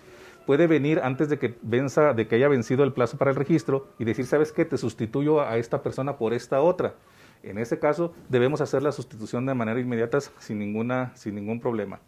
puede 0.46 0.66
venir 0.66 1.00
antes 1.02 1.28
de 1.28 1.38
que 1.38 1.56
venza, 1.62 2.14
de 2.14 2.26
que 2.26 2.36
haya 2.36 2.48
vencido 2.48 2.84
el 2.84 2.92
plazo 2.92 3.18
para 3.18 3.30
el 3.30 3.36
registro 3.36 3.88
y 3.98 4.04
decir, 4.04 4.26
¿sabes 4.26 4.52
qué? 4.52 4.64
Te 4.64 4.78
sustituyo 4.78 5.42
a 5.42 5.58
esta 5.58 5.82
persona 5.82 6.16
por 6.16 6.32
esta 6.32 6.60
otra. 6.62 6.94
En 7.42 7.58
ese 7.58 7.78
caso, 7.78 8.14
debemos 8.28 8.60
hacer 8.60 8.82
la 8.82 8.92
sustitución 8.92 9.46
de 9.46 9.54
manera 9.54 9.78
inmediata 9.78 10.18
sin, 10.38 10.58
ninguna, 10.58 11.12
sin 11.14 11.34
ningún 11.34 11.60
problema. 11.60 12.00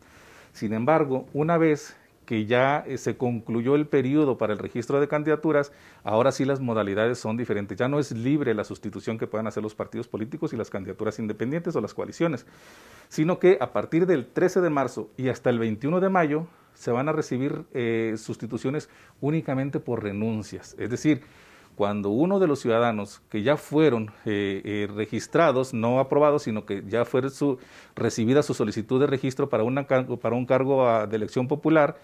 Sin 0.52 0.72
embargo, 0.72 1.26
una 1.32 1.58
vez 1.58 1.96
que 2.30 2.46
ya 2.46 2.84
eh, 2.86 2.96
se 2.96 3.16
concluyó 3.16 3.74
el 3.74 3.88
periodo 3.88 4.38
para 4.38 4.52
el 4.52 4.60
registro 4.60 5.00
de 5.00 5.08
candidaturas, 5.08 5.72
ahora 6.04 6.30
sí 6.30 6.44
las 6.44 6.60
modalidades 6.60 7.18
son 7.18 7.36
diferentes. 7.36 7.76
Ya 7.76 7.88
no 7.88 7.98
es 7.98 8.12
libre 8.12 8.54
la 8.54 8.62
sustitución 8.62 9.18
que 9.18 9.26
puedan 9.26 9.48
hacer 9.48 9.64
los 9.64 9.74
partidos 9.74 10.06
políticos 10.06 10.52
y 10.52 10.56
las 10.56 10.70
candidaturas 10.70 11.18
independientes 11.18 11.74
o 11.74 11.80
las 11.80 11.92
coaliciones, 11.92 12.46
sino 13.08 13.40
que 13.40 13.58
a 13.60 13.72
partir 13.72 14.06
del 14.06 14.26
13 14.26 14.60
de 14.60 14.70
marzo 14.70 15.10
y 15.16 15.28
hasta 15.28 15.50
el 15.50 15.58
21 15.58 15.98
de 15.98 16.08
mayo 16.08 16.46
se 16.72 16.92
van 16.92 17.08
a 17.08 17.12
recibir 17.12 17.64
eh, 17.74 18.14
sustituciones 18.16 18.88
únicamente 19.20 19.80
por 19.80 20.00
renuncias. 20.00 20.76
Es 20.78 20.88
decir, 20.88 21.22
cuando 21.74 22.10
uno 22.10 22.38
de 22.38 22.46
los 22.46 22.60
ciudadanos 22.60 23.22
que 23.28 23.42
ya 23.42 23.56
fueron 23.56 24.12
eh, 24.24 24.88
registrados, 24.94 25.74
no 25.74 25.98
aprobados, 25.98 26.44
sino 26.44 26.64
que 26.64 26.84
ya 26.86 27.04
fue 27.04 27.28
su, 27.30 27.58
recibida 27.96 28.44
su 28.44 28.54
solicitud 28.54 29.00
de 29.00 29.08
registro 29.08 29.48
para, 29.48 29.64
una, 29.64 29.88
para 29.88 30.36
un 30.36 30.46
cargo 30.46 31.08
de 31.08 31.16
elección 31.16 31.48
popular, 31.48 31.96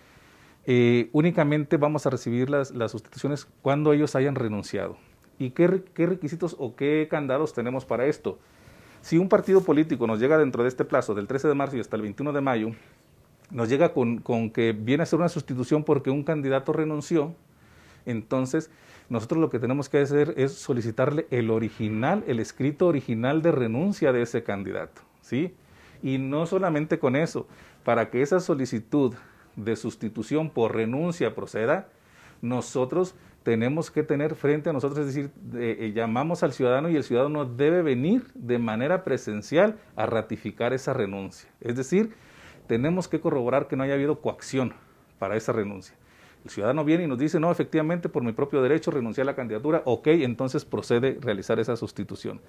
eh, 0.68 1.10
únicamente 1.12 1.76
vamos 1.76 2.06
a 2.06 2.10
recibir 2.10 2.50
las, 2.50 2.72
sustituciones 2.90 3.46
cuando 3.62 3.92
ellos 3.92 4.16
hayan 4.16 4.34
renunciado. 4.34 4.96
¿Y 5.38 5.50
qué, 5.50 5.66
requisitos 5.66 6.56
o 6.58 6.74
qué 6.74 7.06
candados 7.08 7.52
tenemos 7.52 7.84
para 7.84 8.06
esto? 8.06 8.38
Si 9.00 9.16
un 9.16 9.28
partido 9.28 9.62
político 9.62 10.08
nos 10.08 10.18
llega 10.18 10.38
dentro 10.38 10.64
de 10.64 10.68
este 10.68 10.84
plazo, 10.84 11.14
del 11.14 11.28
13 11.28 11.48
de 11.48 11.54
marzo 11.54 11.76
y 11.76 11.80
hasta 11.80 11.94
el 11.94 12.02
21 12.02 12.32
de 12.32 12.40
mayo, 12.40 12.70
nos 13.50 13.68
llega 13.68 13.92
con, 13.92 14.18
con 14.18 14.50
que 14.50 14.72
viene 14.72 15.04
a 15.04 15.06
ser 15.06 15.20
una 15.20 15.28
sustitución 15.28 15.84
porque 15.84 16.10
un 16.10 16.24
candidato 16.24 16.72
renunció, 16.72 17.32
entonces 18.04 18.70
nosotros 19.08 19.40
lo 19.40 19.50
que 19.50 19.60
tenemos 19.60 19.88
que 19.88 20.00
hacer 20.00 20.34
es 20.36 20.52
solicitarle 20.52 21.28
el 21.30 21.50
original, 21.50 22.24
el 22.26 22.40
escrito 22.40 22.88
original 22.88 23.40
de 23.40 23.52
renuncia 23.52 24.12
de 24.12 24.22
ese 24.22 24.42
candidato, 24.42 25.02
¿sí? 25.20 25.54
Y 26.02 26.18
no 26.18 26.46
solamente 26.46 26.98
con 26.98 27.14
eso, 27.14 27.46
para 27.84 28.10
que 28.10 28.22
esa 28.22 28.40
solicitud 28.40 29.14
de 29.56 29.76
sustitución 29.76 30.50
por 30.50 30.74
renuncia 30.74 31.34
proceda, 31.34 31.88
nosotros 32.42 33.14
tenemos 33.42 33.90
que 33.90 34.02
tener 34.02 34.34
frente 34.34 34.70
a 34.70 34.72
nosotros, 34.72 35.06
es 35.06 35.14
decir, 35.14 35.30
eh, 35.54 35.92
llamamos 35.94 36.42
al 36.42 36.52
ciudadano 36.52 36.90
y 36.90 36.96
el 36.96 37.04
ciudadano 37.04 37.44
debe 37.44 37.80
venir 37.80 38.24
de 38.34 38.58
manera 38.58 39.04
presencial 39.04 39.78
a 39.94 40.04
ratificar 40.06 40.72
esa 40.72 40.92
renuncia. 40.92 41.48
Es 41.60 41.76
decir, 41.76 42.12
tenemos 42.66 43.06
que 43.06 43.20
corroborar 43.20 43.68
que 43.68 43.76
no 43.76 43.84
haya 43.84 43.94
habido 43.94 44.20
coacción 44.20 44.74
para 45.18 45.36
esa 45.36 45.52
renuncia. 45.52 45.94
El 46.44 46.50
ciudadano 46.50 46.84
viene 46.84 47.04
y 47.04 47.06
nos 47.06 47.18
dice, 47.18 47.40
no, 47.40 47.50
efectivamente, 47.50 48.08
por 48.08 48.22
mi 48.22 48.32
propio 48.32 48.62
derecho 48.62 48.90
renuncié 48.90 49.22
a 49.22 49.24
la 49.24 49.34
candidatura, 49.34 49.82
ok, 49.84 50.08
entonces 50.08 50.64
procede 50.64 51.18
realizar 51.20 51.58
esa 51.58 51.76
sustitución. 51.76 52.40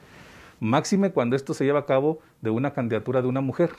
Máxime 0.59 1.11
cuando 1.11 1.35
esto 1.35 1.53
se 1.53 1.65
lleva 1.65 1.79
a 1.79 1.85
cabo 1.85 2.19
de 2.41 2.49
una 2.49 2.73
candidatura 2.73 3.21
de 3.21 3.27
una 3.27 3.41
mujer. 3.41 3.71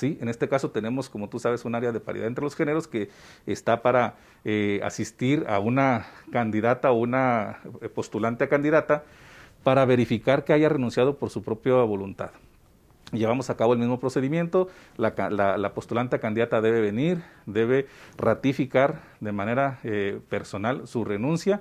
En 0.00 0.28
este 0.28 0.48
caso 0.48 0.70
tenemos, 0.70 1.08
como 1.08 1.28
tú 1.28 1.38
sabes, 1.38 1.64
un 1.64 1.74
área 1.74 1.92
de 1.92 2.00
paridad 2.00 2.26
entre 2.26 2.42
los 2.42 2.56
géneros 2.56 2.88
que 2.88 3.10
está 3.46 3.82
para 3.82 4.16
eh, 4.44 4.80
asistir 4.82 5.44
a 5.48 5.58
una 5.58 6.06
candidata 6.32 6.90
o 6.90 6.94
una 6.94 7.60
eh, 7.80 7.88
postulante 7.88 8.44
a 8.44 8.48
candidata 8.48 9.04
para 9.62 9.84
verificar 9.84 10.44
que 10.44 10.52
haya 10.52 10.68
renunciado 10.68 11.18
por 11.18 11.30
su 11.30 11.42
propia 11.42 11.74
voluntad. 11.74 12.30
Llevamos 13.12 13.50
a 13.50 13.56
cabo 13.56 13.74
el 13.74 13.78
mismo 13.78 14.00
procedimiento, 14.00 14.68
la, 14.96 15.14
la, 15.30 15.74
postulante 15.74 16.16
a 16.16 16.18
candidata 16.18 16.62
debe 16.62 16.80
venir, 16.80 17.22
debe 17.44 17.86
ratificar 18.16 19.02
de 19.20 19.32
manera 19.32 19.78
eh, 19.84 20.18
personal 20.30 20.86
su 20.86 21.04
renuncia 21.04 21.60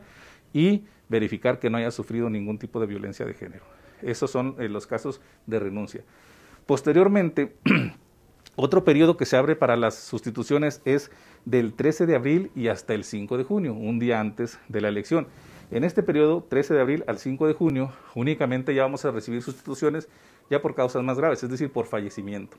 y 0.53 0.85
verificar 1.09 1.59
que 1.59 1.69
no 1.69 1.77
haya 1.77 1.91
sufrido 1.91 2.29
ningún 2.29 2.57
tipo 2.57 2.79
de 2.79 2.87
violencia 2.87 3.25
de 3.25 3.33
género. 3.33 3.65
Esos 4.01 4.31
son 4.31 4.55
los 4.57 4.87
casos 4.87 5.21
de 5.45 5.59
renuncia. 5.59 6.03
Posteriormente, 6.65 7.57
Otro 8.63 8.83
periodo 8.83 9.17
que 9.17 9.25
se 9.25 9.37
abre 9.37 9.55
para 9.55 9.75
las 9.75 9.95
sustituciones 9.95 10.83
es 10.85 11.09
del 11.45 11.73
13 11.73 12.05
de 12.05 12.13
abril 12.13 12.51
y 12.55 12.67
hasta 12.67 12.93
el 12.93 13.03
5 13.03 13.39
de 13.39 13.43
junio, 13.43 13.73
un 13.73 13.97
día 13.97 14.19
antes 14.19 14.59
de 14.67 14.81
la 14.81 14.89
elección. 14.89 15.25
En 15.71 15.83
este 15.83 16.03
periodo, 16.03 16.45
13 16.47 16.75
de 16.75 16.81
abril 16.81 17.03
al 17.07 17.17
5 17.17 17.47
de 17.47 17.55
junio, 17.55 17.91
únicamente 18.13 18.75
ya 18.75 18.83
vamos 18.83 19.03
a 19.03 19.09
recibir 19.09 19.41
sustituciones 19.41 20.09
ya 20.51 20.61
por 20.61 20.75
causas 20.75 21.01
más 21.01 21.17
graves, 21.17 21.41
es 21.41 21.49
decir, 21.49 21.71
por 21.71 21.87
fallecimiento. 21.87 22.55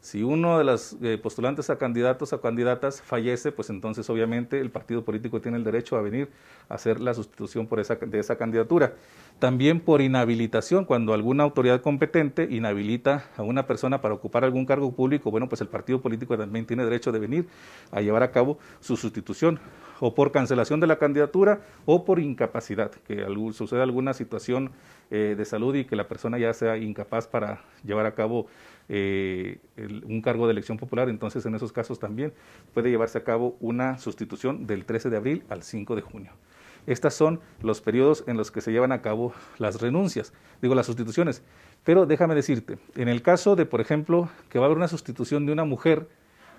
Si 0.00 0.22
uno 0.22 0.56
de 0.56 0.64
los 0.64 0.96
eh, 1.02 1.18
postulantes 1.22 1.68
a 1.68 1.76
candidatos 1.76 2.32
o 2.32 2.40
candidatas 2.40 3.02
fallece, 3.02 3.52
pues 3.52 3.68
entonces 3.68 4.08
obviamente 4.08 4.58
el 4.58 4.70
partido 4.70 5.04
político 5.04 5.42
tiene 5.42 5.58
el 5.58 5.64
derecho 5.64 5.96
a 5.98 6.00
venir 6.00 6.30
a 6.70 6.74
hacer 6.74 7.00
la 7.00 7.12
sustitución 7.12 7.66
por 7.66 7.80
esa, 7.80 7.96
de 7.96 8.18
esa 8.18 8.36
candidatura. 8.36 8.94
También 9.38 9.78
por 9.78 10.00
inhabilitación, 10.00 10.86
cuando 10.86 11.12
alguna 11.12 11.44
autoridad 11.44 11.82
competente 11.82 12.48
inhabilita 12.50 13.26
a 13.36 13.42
una 13.42 13.66
persona 13.66 14.00
para 14.00 14.14
ocupar 14.14 14.42
algún 14.42 14.64
cargo 14.64 14.90
público, 14.90 15.30
bueno, 15.30 15.50
pues 15.50 15.60
el 15.60 15.68
partido 15.68 16.00
político 16.00 16.36
también 16.38 16.64
tiene 16.64 16.84
derecho 16.84 17.12
de 17.12 17.18
venir 17.18 17.48
a 17.90 18.00
llevar 18.00 18.22
a 18.22 18.30
cabo 18.30 18.58
su 18.80 18.96
sustitución, 18.96 19.60
o 20.00 20.14
por 20.14 20.32
cancelación 20.32 20.80
de 20.80 20.86
la 20.86 20.98
candidatura 20.98 21.60
o 21.84 22.04
por 22.04 22.18
incapacidad, 22.18 22.90
que 22.90 23.24
suceda 23.52 23.82
alguna 23.82 24.14
situación 24.14 24.72
eh, 25.10 25.34
de 25.36 25.44
salud 25.44 25.74
y 25.74 25.84
que 25.84 25.94
la 25.94 26.08
persona 26.08 26.38
ya 26.38 26.52
sea 26.54 26.76
incapaz 26.76 27.28
para 27.28 27.60
llevar 27.84 28.06
a 28.06 28.14
cabo 28.14 28.46
eh, 28.92 29.60
un 30.04 30.20
cargo 30.20 30.46
de 30.46 30.52
elección 30.52 30.76
popular, 30.76 31.08
entonces 31.08 31.46
en 31.46 31.54
esos 31.54 31.72
casos 31.72 32.00
también 32.00 32.32
puede 32.74 32.90
llevarse 32.90 33.18
a 33.18 33.24
cabo 33.24 33.56
una 33.60 33.98
sustitución 33.98 34.66
del 34.66 34.84
13 34.84 35.10
de 35.10 35.16
abril 35.16 35.44
al 35.48 35.62
5 35.62 35.94
de 35.94 36.02
junio. 36.02 36.32
Estos 36.86 37.14
son 37.14 37.40
los 37.62 37.80
periodos 37.80 38.24
en 38.26 38.36
los 38.36 38.50
que 38.50 38.60
se 38.60 38.72
llevan 38.72 38.90
a 38.90 39.00
cabo 39.00 39.32
las 39.58 39.80
renuncias, 39.80 40.32
digo 40.60 40.74
las 40.74 40.86
sustituciones. 40.86 41.44
Pero 41.84 42.04
déjame 42.04 42.34
decirte, 42.34 42.78
en 42.96 43.08
el 43.08 43.22
caso 43.22 43.54
de, 43.54 43.64
por 43.64 43.80
ejemplo, 43.80 44.28
que 44.48 44.58
va 44.58 44.64
a 44.64 44.66
haber 44.66 44.78
una 44.78 44.88
sustitución 44.88 45.46
de 45.46 45.52
una 45.52 45.64
mujer, 45.64 46.08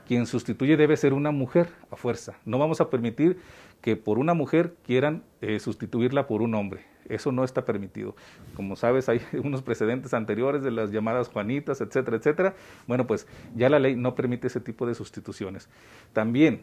quien 0.08 0.26
sustituye 0.26 0.78
debe 0.78 0.96
ser 0.96 1.12
una 1.14 1.32
mujer 1.32 1.70
a 1.92 1.98
fuerza. 1.98 2.38
No 2.46 2.60
vamos 2.60 2.80
a 2.80 2.90
permitir 2.90 3.40
que 3.82 3.98
por 3.98 4.20
una 4.20 4.34
mujer 4.34 4.76
quieran 4.86 5.24
eh, 5.42 5.60
sustituirla 5.60 6.28
por 6.28 6.42
un 6.42 6.56
hombre. 6.56 6.91
Eso 7.10 7.32
no 7.32 7.44
está 7.44 7.66
permitido. 7.66 8.16
Como 8.56 8.76
sabes, 8.76 9.10
hay 9.10 9.22
unos 9.44 9.62
precedentes 9.62 10.14
anteriores 10.14 10.64
de 10.64 10.72
las 10.72 10.92
llamadas 10.92 11.30
Juanitas, 11.30 11.82
etcétera, 11.82 12.18
etcétera. 12.18 12.56
Bueno, 12.88 13.08
pues 13.08 13.28
ya 13.56 13.70
la 13.70 13.80
ley 13.80 13.96
no 13.96 14.16
permite 14.16 14.48
ese 14.48 14.60
tipo 14.60 14.86
de 14.86 14.96
sustituciones. 14.96 15.70
También 16.14 16.62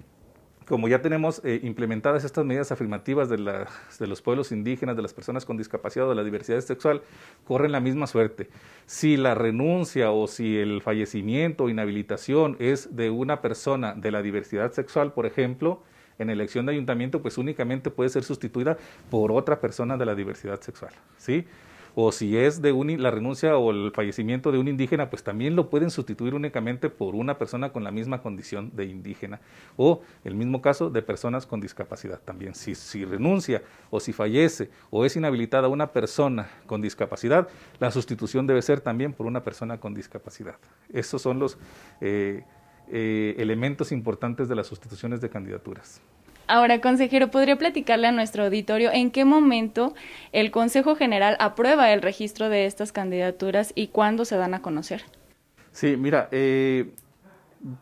como 0.69 0.87
ya 0.87 1.01
tenemos 1.01 1.41
eh, 1.45 1.61
implementadas 1.63 2.25
estas 2.25 2.45
medidas 2.45 2.71
afirmativas 2.71 3.29
de, 3.31 3.39
los 3.39 4.23
pueblos 4.23 4.53
indígenas, 4.53 4.97
de 4.97 5.03
las 5.03 5.15
personas 5.15 5.47
con 5.47 5.57
discapacidad 5.57 6.07
o 6.07 6.11
de 6.11 6.15
la 6.15 6.25
diversidad 6.25 6.61
sexual, 6.61 7.01
corren 7.45 7.73
la 7.73 7.81
misma 7.81 8.07
suerte. 8.07 8.51
Si 8.85 9.17
la 9.17 9.35
renuncia 9.35 10.11
o 10.11 10.27
si 10.27 10.59
el 10.59 10.83
fallecimiento 10.83 11.65
o 11.65 11.69
inhabilitación 11.71 12.57
es 12.59 12.95
de 12.95 13.09
una 13.09 13.41
persona 13.41 13.95
de 13.95 14.11
la 14.11 14.21
diversidad 14.21 14.73
sexual, 14.73 15.15
por 15.15 15.25
ejemplo, 15.25 15.83
en 16.19 16.31
elección 16.31 16.67
de 16.67 16.73
ayuntamiento, 16.73 17.23
pues 17.23 17.39
únicamente 17.39 17.91
puede 17.91 18.11
ser 18.11 18.25
sustituida 18.25 18.77
por 19.11 19.33
otra 19.33 19.61
persona 19.61 19.97
de 19.97 20.07
la 20.07 20.15
diversidad 20.15 20.61
sexual, 20.61 20.93
¿sí? 21.17 21.47
o 22.01 22.13
si 22.13 22.37
es 22.37 22.63
de 22.63 22.73
la 22.97 23.11
renuncia 23.11 23.57
o 23.57 23.73
el 23.73 23.91
fallecimiento 23.93 24.53
de 24.53 24.59
un 24.59 24.69
indígena, 24.69 25.11
pues 25.11 25.25
también 25.25 25.57
lo 25.57 25.69
pueden 25.69 25.91
sustituir 25.91 26.33
únicamente 26.33 26.91
por 26.91 27.17
una 27.17 27.39
persona 27.39 27.73
con 27.73 27.83
la 27.83 27.91
misma 27.91 28.23
condición 28.23 28.71
de 28.77 28.85
indígena. 28.85 29.41
O 29.77 30.03
el 30.23 30.37
mismo 30.37 30.63
caso 30.63 30.91
de 30.91 31.03
personas 31.03 31.45
con 31.45 31.61
discapacidad 31.61 32.21
también. 32.21 32.55
Si, 32.55 32.77
si 32.77 33.05
renuncia 33.05 33.63
o 33.91 33.99
si 33.99 34.13
fallece 34.13 34.71
o 34.91 35.05
es 35.05 35.17
inhabilitada 35.17 35.67
una 35.67 35.93
persona 35.93 36.49
con 36.67 36.81
discapacidad, 36.81 37.49
la 37.81 37.91
sustitución 37.91 38.47
debe 38.47 38.63
ser 38.63 38.81
también 38.81 39.13
por 39.13 39.27
una 39.27 39.43
persona 39.43 39.79
con 39.81 39.93
discapacidad. 39.93 40.55
Esos 40.93 41.21
son 41.21 41.41
los 41.41 41.59
eh, 42.01 42.45
eh, 42.93 43.35
elementos 43.39 43.93
importantes 43.93 44.49
de 44.49 44.55
las 44.55 44.67
sustituciones 44.67 45.21
de 45.21 45.29
candidaturas. 45.29 46.01
Ahora, 46.47 46.81
consejero, 46.81 47.31
¿podría 47.31 47.57
platicarle 47.57 48.07
a 48.07 48.13
nuestro 48.13 48.45
auditorio 48.45 48.91
en 48.91 49.11
qué 49.11 49.27
momento 49.27 49.95
el 50.33 50.51
Consejo 50.51 50.97
General 50.97 51.37
aprueba 51.41 51.93
el 51.93 52.01
registro 52.01 52.49
de 52.49 52.65
estas 52.65 52.91
candidaturas 52.91 53.73
y 53.75 53.89
cuándo 53.89 54.25
se 54.25 54.37
dan 54.37 54.55
a 54.55 54.63
conocer? 54.63 55.03
Sí, 55.73 55.99
mira, 55.99 56.29
eh, 56.33 56.91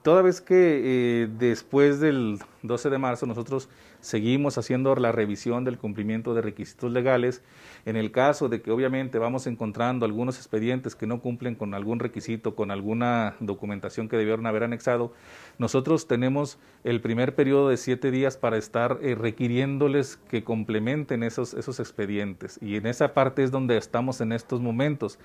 toda 0.03 0.23
vez 0.23 0.41
que 0.41 0.83
eh, 0.85 1.29
después 1.39 2.01
del 2.01 2.39
12 2.63 2.91
de 2.91 2.99
marzo 2.99 3.27
nosotros 3.27 3.69
seguimos 4.07 4.57
haciendo 4.57 4.95
la 4.95 5.11
revisión 5.11 5.65
del 5.65 5.79
cumplimiento 5.79 6.33
de 6.33 6.41
requisitos 6.41 6.93
legales, 6.93 7.43
en 7.87 7.97
el 7.97 8.13
caso 8.13 8.49
de 8.49 8.63
que 8.63 8.71
obviamente 8.71 9.19
vamos 9.19 9.49
encontrando 9.49 10.07
algunos 10.07 10.37
expedientes 10.37 10.95
que 10.95 11.09
no 11.09 11.21
cumplen 11.21 11.57
con 11.57 11.75
algún 11.75 11.99
requisito, 11.99 12.55
con 12.55 12.71
alguna 12.71 13.35
documentación 13.41 14.09
que 14.09 14.17
debieron 14.17 14.47
haber 14.47 14.63
anexado, 14.63 15.13
nosotros 15.59 16.07
tenemos 16.07 16.59
el 16.85 17.01
primer 17.01 17.35
periodo 17.35 17.69
de 17.69 17.77
siete 17.77 18.13
días 18.13 18.37
para 18.37 18.59
estar 18.59 18.99
eh, 19.03 19.17
requiriéndoles 19.17 20.19
que 20.29 20.45
complementen 20.45 21.25
esos, 21.25 21.55
esos 21.55 21.81
expedientes. 21.81 22.61
Y 22.63 22.77
en 22.77 22.87
esa 22.87 23.13
parte 23.13 23.43
es 23.43 23.51
donde 23.51 23.77
estamos 23.77 24.21
en 24.21 24.31
estos 24.31 24.61
momentos. 24.61 25.19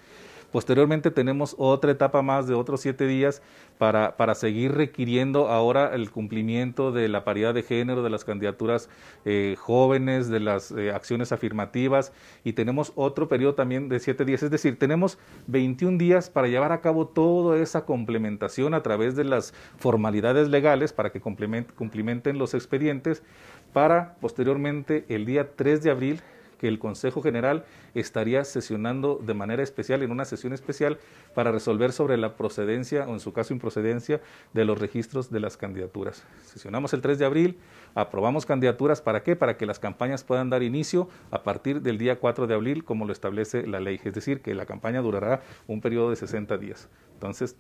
Posteriormente 0.52 1.12
tenemos 1.12 1.56
otra 1.58 1.92
etapa 1.92 2.22
más 2.22 2.48
de 2.48 2.54
otros 2.54 2.82
siete 2.82 3.08
días 3.08 3.42
para, 3.78 4.18
para 4.18 4.36
seguir 4.36 4.74
requiriendo 4.74 5.48
ahora 5.48 5.96
el 5.96 6.12
cumplimiento 6.12 6.92
de 6.92 7.08
la 7.08 7.24
paridad 7.24 7.54
de 7.54 7.64
género, 7.64 8.04
de 8.04 8.10
las 8.10 8.26
candidaturas 8.26 8.90
eh, 9.24 9.56
jóvenes, 9.58 10.28
de 10.28 10.42
las 10.42 10.72
eh, 10.72 10.92
acciones 10.92 11.32
afirmativas 11.32 12.12
y 12.44 12.54
tenemos 12.54 12.92
otro 12.96 13.30
periodo 13.30 13.56
también 13.56 13.88
de 13.88 14.00
siete 14.00 14.26
días. 14.26 14.44
Es 14.44 14.52
decir, 14.52 14.78
tenemos 14.78 15.18
21 15.48 15.98
días 15.98 16.30
para 16.30 16.48
llevar 16.48 16.74
a 16.74 16.82
cabo 16.82 17.08
toda 17.08 17.58
esa 17.58 17.86
complementación 17.86 18.74
a 18.74 18.84
través 18.84 19.16
de 19.16 19.24
las 19.24 19.54
formalidades 19.78 20.50
legales 20.50 20.92
para 20.92 21.12
que 21.12 21.22
cumplimenten 21.22 22.38
los 22.38 22.54
expedientes 22.54 23.24
para 23.72 24.16
posteriormente 24.20 25.06
el 25.08 25.26
día 25.26 25.56
3 25.56 25.82
de 25.82 25.92
abril 25.92 26.22
que 26.62 26.68
el 26.68 26.78
Consejo 26.78 27.24
General 27.24 27.66
estaría 27.96 28.44
sesionando 28.44 29.20
de 29.20 29.34
manera 29.34 29.64
especial, 29.64 30.04
en 30.04 30.12
una 30.12 30.26
sesión 30.26 30.54
especial, 30.54 31.00
para 31.34 31.52
resolver 31.52 31.92
sobre 31.92 32.18
la 32.18 32.36
procedencia 32.38 33.08
o 33.08 33.14
en 33.14 33.20
su 33.20 33.34
caso 33.34 33.52
improcedencia 33.52 34.22
de 34.54 34.64
los 34.64 34.80
registros 34.80 35.32
de 35.32 35.40
las 35.40 35.58
candidaturas. 35.58 36.24
Sesionamos 36.44 36.94
el 36.94 37.02
3 37.02 37.18
de 37.18 37.26
abril, 37.26 37.58
aprobamos 37.96 38.46
candidaturas, 38.46 39.02
¿para 39.02 39.24
qué? 39.24 39.36
Para 39.36 39.58
que 39.58 39.66
las 39.66 39.80
campañas 39.80 40.24
puedan 40.24 40.52
dar 40.52 40.62
inicio 40.62 41.10
a 41.32 41.42
partir 41.42 41.82
del 41.82 41.98
día 41.98 42.20
4 42.20 42.46
de 42.46 42.54
abril, 42.54 42.84
como 42.84 43.06
lo 43.06 43.12
establece 43.12 43.66
la 43.66 43.80
ley, 43.80 44.00
es 44.04 44.14
decir, 44.14 44.42
que 44.42 44.54
la 44.54 44.68
campaña 44.68 45.02
durará 45.02 45.42
un 45.66 45.82
periodo 45.82 46.12
de 46.12 46.16
60 46.16 46.60
días. 46.60 46.90
Entonces, 47.16 47.56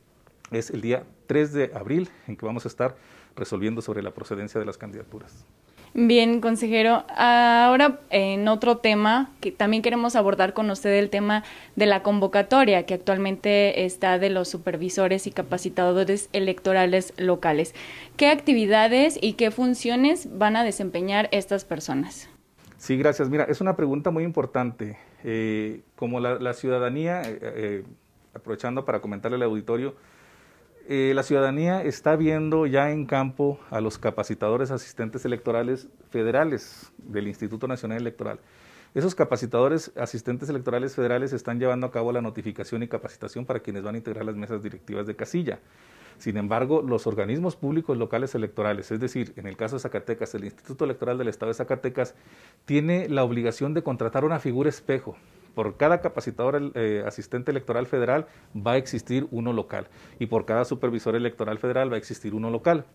es 0.51 0.69
el 0.69 0.81
día 0.81 1.05
3 1.25 1.53
de 1.53 1.71
abril 1.73 2.07
en 2.27 2.37
que 2.37 2.45
vamos 2.45 2.65
a 2.65 2.67
estar 2.67 2.95
resolviendo 3.35 3.81
sobre 3.81 4.03
la 4.03 4.11
procedencia 4.11 4.59
de 4.59 4.65
las 4.67 4.77
candidaturas. 4.77 5.43
Bien, 5.93 6.39
consejero. 6.39 7.03
Ahora, 7.17 7.99
en 8.09 8.47
otro 8.47 8.77
tema, 8.77 9.29
que 9.41 9.51
también 9.51 9.83
queremos 9.83 10.15
abordar 10.15 10.53
con 10.53 10.69
usted 10.71 10.97
el 10.97 11.09
tema 11.09 11.43
de 11.75 11.85
la 11.85 12.01
convocatoria 12.01 12.85
que 12.85 12.93
actualmente 12.93 13.83
está 13.83 14.17
de 14.17 14.29
los 14.29 14.47
supervisores 14.47 15.27
y 15.27 15.31
capacitadores 15.31 16.29
electorales 16.31 17.13
locales. 17.17 17.75
¿Qué 18.15 18.27
actividades 18.27 19.19
y 19.21 19.33
qué 19.33 19.51
funciones 19.51 20.29
van 20.37 20.55
a 20.55 20.63
desempeñar 20.63 21.27
estas 21.33 21.65
personas? 21.65 22.29
Sí, 22.77 22.95
gracias. 22.95 23.29
Mira, 23.29 23.43
es 23.43 23.59
una 23.59 23.75
pregunta 23.75 24.11
muy 24.11 24.23
importante. 24.23 24.97
Eh, 25.25 25.81
como 25.97 26.21
la, 26.21 26.53
ciudadanía, 26.53 27.21
eh, 27.23 27.37
eh, 27.41 27.83
aprovechando 28.33 28.85
para 28.85 29.01
comentarle 29.01 29.35
al 29.35 29.43
auditorio, 29.43 29.95
eh, 30.87 31.13
la 31.15 31.23
ciudadanía 31.23 31.83
está 31.83 32.15
viendo 32.15 32.65
ya 32.65 32.91
en 32.91 33.05
campo 33.05 33.59
a 33.69 33.81
los 33.81 33.97
capacitadores 33.97 34.71
asistentes 34.71 35.25
electorales 35.25 35.89
federales 36.09 36.91
del 36.97 37.27
Instituto 37.27 37.67
Nacional 37.67 37.99
Electoral. 37.99 38.39
Esos 38.93 39.15
capacitadores 39.15 39.91
asistentes 39.95 40.49
electorales 40.49 40.95
federales 40.95 41.31
están 41.31 41.59
llevando 41.59 41.87
a 41.87 41.91
cabo 41.91 42.11
la 42.11 42.21
notificación 42.21 42.83
y 42.83 42.87
capacitación 42.87 43.45
para 43.45 43.61
quienes 43.61 43.83
van 43.83 43.95
a 43.95 43.99
integrar 43.99 44.25
las 44.25 44.35
mesas 44.35 44.61
directivas 44.63 45.07
de 45.07 45.15
casilla. 45.15 45.59
Sin 46.17 46.35
embargo, 46.37 46.81
los 46.81 47.07
organismos 47.07 47.55
públicos 47.55 47.97
locales 47.97 48.35
electorales, 48.35 48.91
es 48.91 48.99
decir, 48.99 49.33
en 49.37 49.47
el 49.47 49.55
caso 49.55 49.77
de 49.77 49.81
Zacatecas, 49.81 50.35
el 50.35 50.43
Instituto 50.43 50.85
Electoral 50.85 51.17
del 51.17 51.29
Estado 51.29 51.51
de 51.51 51.55
Zacatecas, 51.55 52.15
tiene 52.65 53.07
la 53.07 53.23
obligación 53.23 53.73
de 53.73 53.81
contratar 53.81 54.25
una 54.25 54.39
figura 54.39 54.69
espejo 54.69 55.15
por 55.53 55.77
cada 55.77 56.01
capacitador 56.01 56.71
eh, 56.75 57.03
asistente 57.05 57.51
electoral 57.51 57.87
federal 57.87 58.27
va 58.55 58.73
a 58.73 58.77
existir 58.77 59.27
uno 59.31 59.53
local 59.53 59.87
y 60.19 60.27
por 60.27 60.45
cada 60.45 60.65
supervisor 60.65 61.15
electoral 61.15 61.57
federal 61.57 61.91
va 61.91 61.95
a 61.95 61.99
existir 61.99 62.33
uno 62.33 62.49
local. 62.49 62.85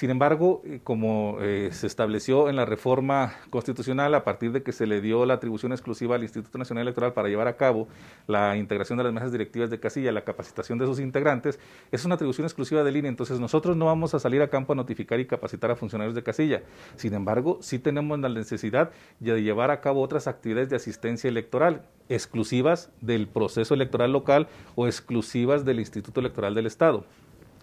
Sin 0.00 0.08
embargo, 0.08 0.62
eh, 0.64 0.80
como 0.82 1.36
eh, 1.42 1.68
se 1.72 1.86
estableció 1.86 2.48
en 2.48 2.56
la 2.56 2.64
reforma 2.64 3.34
constitucional 3.50 4.14
a 4.14 4.24
partir 4.24 4.50
de 4.50 4.62
que 4.62 4.72
se 4.72 4.86
le 4.86 5.02
dio 5.02 5.26
la 5.26 5.34
atribución 5.34 5.72
exclusiva 5.72 6.14
al 6.14 6.22
Instituto 6.22 6.56
Nacional 6.56 6.84
Electoral 6.84 7.12
para 7.12 7.28
llevar 7.28 7.48
a 7.48 7.58
cabo 7.58 7.86
la 8.26 8.56
integración 8.56 8.96
de 8.96 9.04
las 9.04 9.12
mesas 9.12 9.30
directivas 9.30 9.68
de 9.68 9.78
casilla, 9.78 10.10
la 10.10 10.24
capacitación 10.24 10.78
de 10.78 10.86
sus 10.86 11.00
integrantes, 11.00 11.60
es 11.92 12.06
una 12.06 12.14
atribución 12.14 12.46
exclusiva 12.46 12.82
del 12.82 12.96
INE. 12.96 13.08
Entonces 13.08 13.40
nosotros 13.40 13.76
no 13.76 13.84
vamos 13.84 14.14
a 14.14 14.20
salir 14.20 14.40
a 14.40 14.48
campo 14.48 14.72
a 14.72 14.76
notificar 14.76 15.20
y 15.20 15.26
capacitar 15.26 15.70
a 15.70 15.76
funcionarios 15.76 16.14
de 16.14 16.22
casilla. 16.22 16.62
Sin 16.96 17.12
embargo, 17.12 17.58
sí 17.60 17.78
tenemos 17.78 18.18
la 18.20 18.30
necesidad 18.30 18.92
de 19.18 19.42
llevar 19.42 19.70
a 19.70 19.82
cabo 19.82 20.00
otras 20.00 20.28
actividades 20.28 20.70
de 20.70 20.76
asistencia 20.76 21.28
electoral 21.28 21.82
exclusivas 22.08 22.90
del 23.02 23.28
proceso 23.28 23.74
electoral 23.74 24.12
local 24.12 24.48
o 24.76 24.86
exclusivas 24.86 25.66
del 25.66 25.78
Instituto 25.78 26.20
Electoral 26.20 26.54
del 26.54 26.64
Estado. 26.64 27.04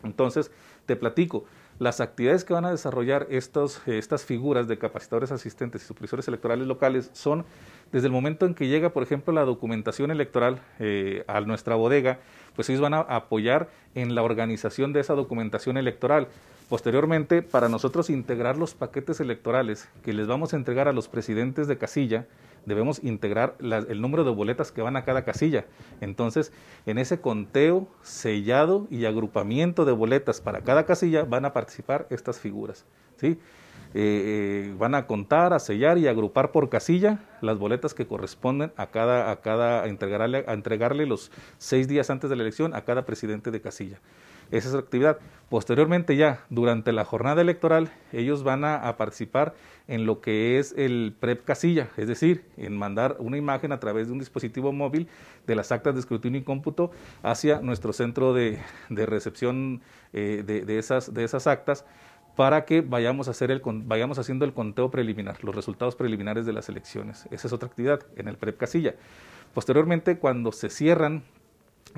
Entonces, 0.04 0.52
te 0.86 0.96
platico, 0.96 1.46
las 1.80 2.02
actividades 2.02 2.44
que 2.44 2.54
van 2.54 2.66
a 2.66 2.72
desarrollar 2.72 3.28
estos, 3.30 3.82
estas 3.88 4.26
figuras 4.26 4.68
de 4.68 4.78
capacitadores 4.78 5.32
asistentes 5.32 5.84
y 5.84 5.86
supervisores 5.86 6.28
electorales 6.28 6.68
locales 6.68 7.10
son 7.14 7.46
desde 7.92 8.08
el 8.08 8.14
momento 8.14 8.46
en 8.46 8.56
que 8.56 8.68
llega, 8.68 8.90
por 8.90 9.04
ejemplo, 9.04 9.34
la 9.34 9.46
documentación 9.46 10.12
electoral 10.12 10.60
eh, 10.80 11.24
a 11.28 11.40
nuestra 11.42 11.76
bodega, 11.76 12.20
pues 12.56 12.70
ellos 12.70 12.82
van 12.82 12.96
a 12.96 13.02
apoyar 13.02 13.70
en 13.96 14.16
la 14.16 14.24
organización 14.24 14.92
de 14.92 15.02
esa 15.02 15.14
documentación 15.14 15.78
electoral. 15.78 16.28
Posteriormente, 16.70 17.42
para 17.42 17.70
nosotros 17.70 18.10
integrar 18.10 18.58
los 18.58 18.74
paquetes 18.74 19.22
electorales 19.22 19.88
que 20.04 20.12
les 20.12 20.28
vamos 20.28 20.54
a 20.54 20.58
entregar 20.58 20.90
a 20.90 20.94
los 20.94 21.08
presidentes 21.08 21.68
de 21.68 21.78
casilla, 21.78 22.28
debemos 22.66 23.02
integrar 23.04 23.56
el 23.60 24.02
número 24.02 24.26
de 24.26 24.32
boletas 24.32 24.74
que 24.74 24.82
van 24.82 24.98
a 24.98 25.06
cada 25.06 25.24
casilla. 25.24 25.66
Entonces, 26.02 26.52
en 26.86 26.98
ese 26.98 27.22
conteo, 27.22 27.88
sellado 28.02 28.86
y 28.90 29.06
agrupamiento 29.06 29.86
de 29.86 29.94
boletas 29.94 30.42
para 30.42 30.62
cada 30.62 30.86
casilla 30.86 31.24
van 31.24 31.46
a 31.46 31.54
participar 31.54 32.06
estas 32.10 32.40
figuras. 32.40 32.86
¿sí? 33.16 33.40
Eh, 33.94 34.76
van 34.78 34.96
a 34.96 35.08
contar, 35.08 35.54
a 35.54 35.60
sellar 35.60 35.98
y 35.98 36.08
agrupar 36.08 36.52
por 36.52 36.68
casilla 36.68 37.20
las 37.42 37.58
boletas 37.58 37.94
que 37.94 38.06
corresponden 38.06 38.74
a 38.76 38.88
cada, 38.88 39.32
a 39.32 39.40
cada, 39.40 39.84
a 39.84 39.88
entregarle, 39.88 40.44
a 40.46 40.54
entregarle 40.54 41.06
los 41.06 41.32
seis 41.58 41.88
días 41.88 42.10
antes 42.10 42.30
de 42.30 42.36
la 42.36 42.44
elección 42.44 42.76
a 42.76 42.82
cada 42.84 43.06
presidente 43.06 43.52
de 43.52 43.62
casilla. 43.62 44.00
Esa 44.52 44.68
es 44.70 44.74
la 44.74 44.80
actividad. 44.80 45.20
Posteriormente 45.50 46.18
ya, 46.18 46.44
durante 46.50 46.92
la 46.92 47.06
jornada 47.06 47.42
electoral, 47.42 47.90
ellos 48.12 48.44
van 48.44 48.66
a, 48.66 48.98
participar 48.98 49.56
en 49.88 50.06
lo 50.06 50.20
que 50.20 50.60
es 50.60 50.74
el 50.78 51.16
PREP 51.18 51.46
casilla, 51.46 51.88
es 51.96 52.10
decir, 52.10 52.44
en 52.58 52.78
mandar 52.78 53.16
una 53.20 53.38
imagen 53.38 53.72
a 53.72 53.80
través 53.80 54.08
de 54.08 54.14
un 54.14 54.20
dispositivo 54.20 54.74
móvil 54.74 55.08
de 55.46 55.56
las 55.56 55.72
actas 55.72 55.94
de 55.94 56.02
escrutinio 56.02 56.42
y 56.42 56.44
cómputo 56.44 56.92
hacia 57.24 57.62
nuestro 57.62 57.94
centro 57.94 58.34
de, 58.34 58.60
recepción 58.90 59.82
eh, 60.12 60.44
de, 60.46 60.78
esas, 60.78 61.14
de 61.14 61.24
esas 61.24 61.48
actas 61.48 61.86
para 62.36 62.66
que 62.66 62.82
vayamos, 62.82 63.30
a 63.30 63.32
hacer 63.32 63.50
el, 63.50 63.62
vayamos 63.64 64.20
haciendo 64.20 64.44
el 64.44 64.54
conteo 64.54 64.92
preliminar, 64.92 65.44
los 65.44 65.56
resultados 65.56 65.96
preliminares 65.96 66.46
de 66.46 66.54
las 66.54 66.68
elecciones. 66.68 67.26
Esa 67.32 67.48
es 67.48 67.54
otra 67.54 67.68
actividad 67.68 68.02
en 68.18 68.28
el 68.28 68.38
PREP 68.38 68.58
casilla. 68.58 68.96
Posteriormente, 69.54 70.20
cuando 70.20 70.52
se 70.52 70.70
cierran 70.70 71.24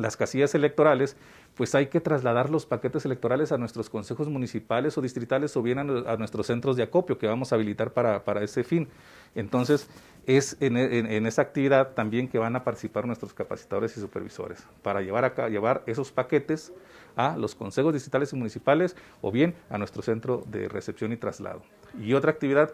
las 0.01 0.17
casillas 0.17 0.55
electorales, 0.55 1.15
pues 1.55 1.75
hay 1.75 1.87
que 1.87 1.99
trasladar 1.99 2.49
los 2.49 2.65
paquetes 2.65 3.05
electorales 3.05 3.51
a 3.51 3.57
nuestros 3.57 3.89
consejos 3.89 4.29
municipales 4.29 4.97
o 4.97 5.01
distritales 5.01 5.55
o 5.57 5.61
bien 5.61 5.79
a, 5.79 6.15
nuestros 6.17 6.47
centros 6.47 6.77
de 6.77 6.83
acopio 6.83 7.17
que 7.17 7.27
vamos 7.27 7.51
a 7.51 7.55
habilitar 7.55 7.91
para, 7.91 8.43
ese 8.43 8.63
fin. 8.63 8.87
Entonces, 9.35 9.89
es 10.25 10.57
en, 10.59 10.77
esa 11.25 11.41
actividad 11.41 11.93
también 11.93 12.27
que 12.27 12.37
van 12.37 12.55
a 12.55 12.63
participar 12.63 13.05
nuestros 13.05 13.33
capacitadores 13.33 13.97
y 13.97 13.99
supervisores 13.99 14.65
para 14.81 15.01
llevar, 15.01 15.25
a, 15.25 15.49
llevar 15.49 15.83
esos 15.85 16.11
paquetes 16.11 16.71
a 17.15 17.35
los 17.35 17.55
consejos 17.55 17.93
distritales 17.93 18.31
y 18.31 18.35
municipales 18.35 18.95
o 19.21 19.31
bien 19.31 19.55
a 19.69 19.77
nuestro 19.77 20.01
centro 20.01 20.43
de 20.47 20.69
recepción 20.69 21.11
y 21.11 21.17
traslado. 21.17 21.61
Y 21.99 22.13
otra 22.13 22.31
actividad 22.31 22.71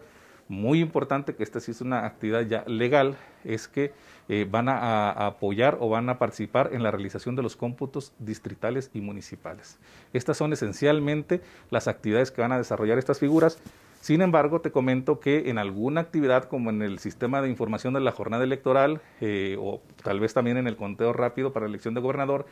muy 0.48 0.80
importante, 0.80 1.34
que 1.34 1.42
esta 1.42 1.60
sí 1.60 1.72
es 1.72 1.80
una 1.80 2.06
actividad 2.06 2.42
ya 2.42 2.64
legal, 2.66 3.16
es 3.44 3.66
que 3.66 3.92
eh, 4.28 4.46
van 4.50 4.68
a, 4.68 5.10
apoyar 5.10 5.78
o 5.80 5.88
van 5.88 6.08
a 6.08 6.18
participar 6.18 6.70
en 6.72 6.82
la 6.82 6.90
realización 6.90 7.36
de 7.36 7.42
los 7.42 7.56
cómputos 7.56 8.12
distritales 8.18 8.90
y 8.92 9.00
municipales. 9.00 9.78
Estas 10.12 10.36
son 10.36 10.52
esencialmente 10.52 11.40
las 11.70 11.86
actividades 11.88 12.30
que 12.30 12.40
van 12.40 12.52
a 12.52 12.58
desarrollar 12.58 12.98
estas 12.98 13.18
figuras. 13.18 13.58
Sin 14.00 14.22
embargo, 14.22 14.60
te 14.60 14.70
comento 14.70 15.20
que 15.20 15.48
en 15.50 15.58
alguna 15.58 16.00
actividad 16.00 16.44
como 16.44 16.70
en 16.70 16.82
el 16.82 16.98
sistema 16.98 17.40
de 17.40 17.48
información 17.48 17.94
de 17.94 18.00
la 18.00 18.12
jornada 18.12 18.44
electoral 18.44 19.00
eh, 19.20 19.56
o 19.60 19.80
tal 20.02 20.20
vez 20.20 20.34
también 20.34 20.56
en 20.56 20.66
el 20.66 20.76
conteo 20.76 21.12
rápido 21.12 21.52
para 21.52 21.66
la 21.66 21.70
elección 21.70 21.94
de 21.94 22.00
gobernador, 22.00 22.46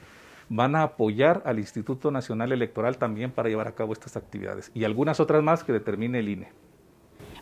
van 0.48 0.76
a 0.76 0.82
apoyar 0.82 1.42
al 1.44 1.58
Instituto 1.58 2.10
Nacional 2.10 2.52
Electoral 2.52 2.98
también 2.98 3.30
para 3.30 3.48
llevar 3.48 3.68
a 3.68 3.74
cabo 3.74 3.92
estas 3.92 4.16
actividades 4.16 4.70
y 4.74 4.84
algunas 4.84 5.20
otras 5.20 5.42
más 5.42 5.64
que 5.64 5.72
determine 5.72 6.18
el 6.18 6.28
INE. 6.28 6.48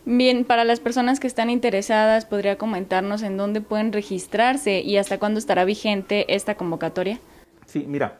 Bien, 0.05 0.43
para 0.43 0.65
las 0.65 0.81
personas 0.81 1.21
que 1.21 1.27
están 1.27 1.49
interesadas, 1.49 2.25
¿podría 2.25 2.57
comentarnos 2.57 3.23
en 3.23 3.37
dónde 3.37 3.61
pueden 3.61 3.93
registrarse 3.93 4.81
y 4.81 4.97
hasta 4.97 5.17
cuándo 5.17 5.39
estará 5.39 5.63
vigente 5.63 6.33
esta 6.35 6.55
convocatoria? 6.55 7.19
Sí, 7.65 7.85
mira, 7.87 8.19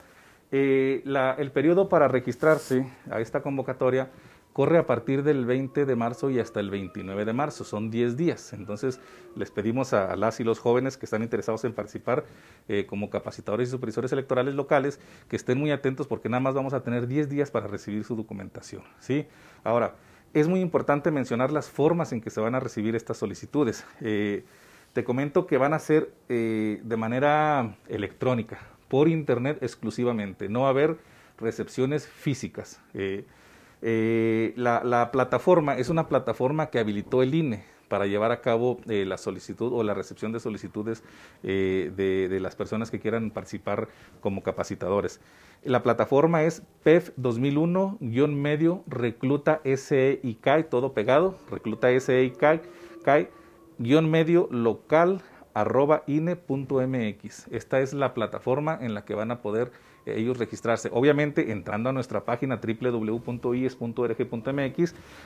eh, 0.52 1.04
el 1.38 1.52
periodo 1.52 1.90
para 1.90 2.08
registrarse 2.08 2.88
a 3.12 3.20
esta 3.20 3.42
convocatoria 3.42 4.10
corre 4.54 4.78
a 4.78 4.86
partir 4.86 5.24
del 5.24 5.46
20 5.46 5.86
de 5.86 5.96
marzo 5.96 6.30
y 6.30 6.40
hasta 6.40 6.62
el 6.62 6.70
29 6.70 7.26
de 7.26 7.34
marzo, 7.34 7.66
son 7.66 7.90
10 7.90 8.16
días. 8.16 8.54
Entonces, 8.54 9.02
les 9.36 9.52
pedimos 9.52 9.94
a, 9.94 10.16
las 10.16 10.40
y 10.40 10.46
los 10.46 10.60
jóvenes 10.60 10.96
que 10.96 11.06
están 11.06 11.22
interesados 11.24 11.66
en 11.66 11.74
participar 11.74 12.24
eh, 12.70 12.86
como 12.86 13.10
capacitadores 13.10 13.68
y 13.68 13.72
supervisores 13.72 14.14
electorales 14.14 14.54
locales 14.54 15.02
que 15.28 15.36
estén 15.36 15.58
muy 15.58 15.72
atentos 15.72 16.08
porque 16.08 16.30
nada 16.30 16.40
más 16.40 16.54
vamos 16.54 16.74
a 16.74 16.82
tener 16.82 17.08
10 17.08 17.30
días 17.30 17.52
para 17.52 17.68
recibir 17.68 18.06
su 18.06 18.16
documentación. 18.16 18.84
¿sí? 19.00 19.26
Ahora, 19.64 19.96
es 20.34 20.48
muy 20.48 20.62
importante 20.62 21.12
mencionar 21.12 21.52
las 21.52 21.70
formas 21.70 22.12
en 22.12 22.22
que 22.22 22.30
se 22.30 22.42
van 22.42 22.56
a 22.56 22.60
recibir 22.60 22.96
estas 22.96 23.18
solicitudes. 23.18 23.86
Eh, 24.02 24.44
te 24.94 25.04
comento 25.04 25.48
que 25.48 25.58
van 25.58 25.74
a 25.74 25.80
ser 25.80 26.12
eh, 26.30 26.80
de 26.84 26.98
manera 26.98 27.76
electrónica, 27.88 28.60
por 28.88 29.08
internet 29.08 29.60
exclusivamente. 29.62 30.50
No 30.50 30.62
va 30.62 30.68
a 30.68 30.72
haber 30.72 30.98
recepciones 31.38 32.08
físicas. 32.08 32.82
Eh, 32.94 34.54
la, 34.56 35.10
plataforma 35.12 35.78
es 35.78 35.90
una 35.90 36.08
plataforma 36.08 36.70
que 36.70 36.80
habilitó 36.80 37.22
el 37.22 37.36
INE 37.36 37.73
para 37.94 38.08
llevar 38.08 38.32
a 38.32 38.42
cabo 38.42 38.80
la 38.88 39.20
solicitud 39.20 39.72
o 39.72 39.84
la 39.84 39.94
recepción 39.94 40.32
de 40.32 40.40
solicitudes 40.40 41.04
de, 41.44 42.40
las 42.42 42.56
personas 42.56 42.90
que 42.90 43.00
quieran 43.00 43.30
participar 43.30 43.88
como 44.20 44.42
capacitadores. 44.42 45.22
La 45.64 45.84
plataforma 45.84 46.42
es 46.42 46.64
PEF 46.82 47.12
2001-medio 47.20 48.84
recluta 48.88 49.62
SE 49.76 50.20
y 50.24 50.34
CAI, 50.34 50.64
todo 50.72 50.94
pegado, 50.94 51.38
recluta 51.52 51.90
SE 52.00 52.24
y 52.24 52.32
CAI, 52.32 53.30
guion 53.78 54.10
medio 54.10 54.48
local 54.50 55.22
arroba 55.54 56.02
ine.mx. 56.08 57.48
Esta 57.52 57.80
es 57.80 57.94
la 57.94 58.16
plataforma 58.16 58.76
en 58.82 58.96
la 58.96 59.06
que 59.06 59.14
van 59.14 59.30
a 59.30 59.44
poder 59.44 59.68
eh, 59.68 59.93
ellos 60.06 60.38
registrarse. 60.38 60.90
Obviamente, 60.92 61.52
entrando 61.52 61.90
a 61.90 61.94
nuestra 61.94 62.26
página 62.26 62.60
www.ies.org.mx, 62.62 63.76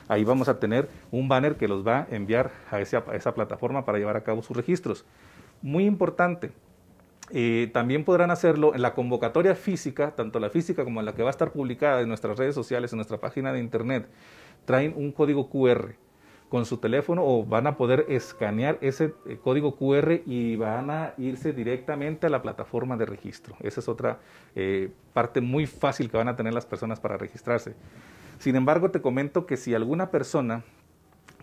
ahí 0.08 0.24
vamos 0.24 0.48
a 0.48 0.58
tener 0.58 0.88
un 1.10 1.28
banner 1.28 1.56
que 1.56 1.68
los 1.68 1.86
va 1.86 2.00
a 2.00 2.06
enviar 2.10 2.50
a 2.70 2.80
esa, 2.80 3.04
plataforma 3.34 3.84
para 3.84 3.98
llevar 3.98 4.16
a 4.16 4.22
cabo 4.22 4.42
sus 4.42 4.56
registros. 4.56 5.04
Muy 5.62 5.84
importante, 5.84 6.52
eh, 7.30 7.70
también 7.72 8.04
podrán 8.04 8.30
hacerlo 8.30 8.74
en 8.74 8.82
la 8.82 8.94
convocatoria 8.94 9.54
física, 9.54 10.12
tanto 10.14 10.40
la 10.40 10.50
física 10.50 10.84
como 10.84 11.02
la 11.02 11.14
que 11.14 11.22
va 11.22 11.28
a 11.28 11.32
estar 11.32 11.52
publicada 11.52 12.00
en 12.00 12.08
nuestras 12.08 12.38
redes 12.38 12.54
sociales, 12.54 12.92
en 12.92 12.96
nuestra 12.96 13.18
página 13.18 13.52
de 13.52 13.60
internet. 13.60 14.08
Traen 14.64 14.94
un 14.96 15.12
código 15.12 15.50
QR 15.50 15.94
con 16.48 16.64
su 16.64 16.78
teléfono 16.78 17.22
o 17.24 17.44
van 17.44 17.66
a 17.66 17.76
poder 17.76 18.06
escanear 18.08 18.78
ese 18.80 19.14
eh, 19.26 19.38
código 19.42 19.76
QR 19.76 20.20
y 20.24 20.56
van 20.56 20.90
a 20.90 21.14
irse 21.18 21.52
directamente 21.52 22.26
a 22.26 22.30
la 22.30 22.42
plataforma 22.42 22.96
de 22.96 23.06
registro. 23.06 23.56
Esa 23.60 23.80
es 23.80 23.88
otra 23.88 24.18
eh, 24.54 24.90
parte 25.12 25.40
muy 25.40 25.66
fácil 25.66 26.10
que 26.10 26.16
van 26.16 26.28
a 26.28 26.36
tener 26.36 26.54
las 26.54 26.66
personas 26.66 27.00
para 27.00 27.16
registrarse. 27.16 27.74
Sin 28.38 28.56
embargo, 28.56 28.90
te 28.90 29.02
comento 29.02 29.46
que 29.46 29.56
si 29.56 29.74
alguna 29.74 30.10
persona 30.10 30.64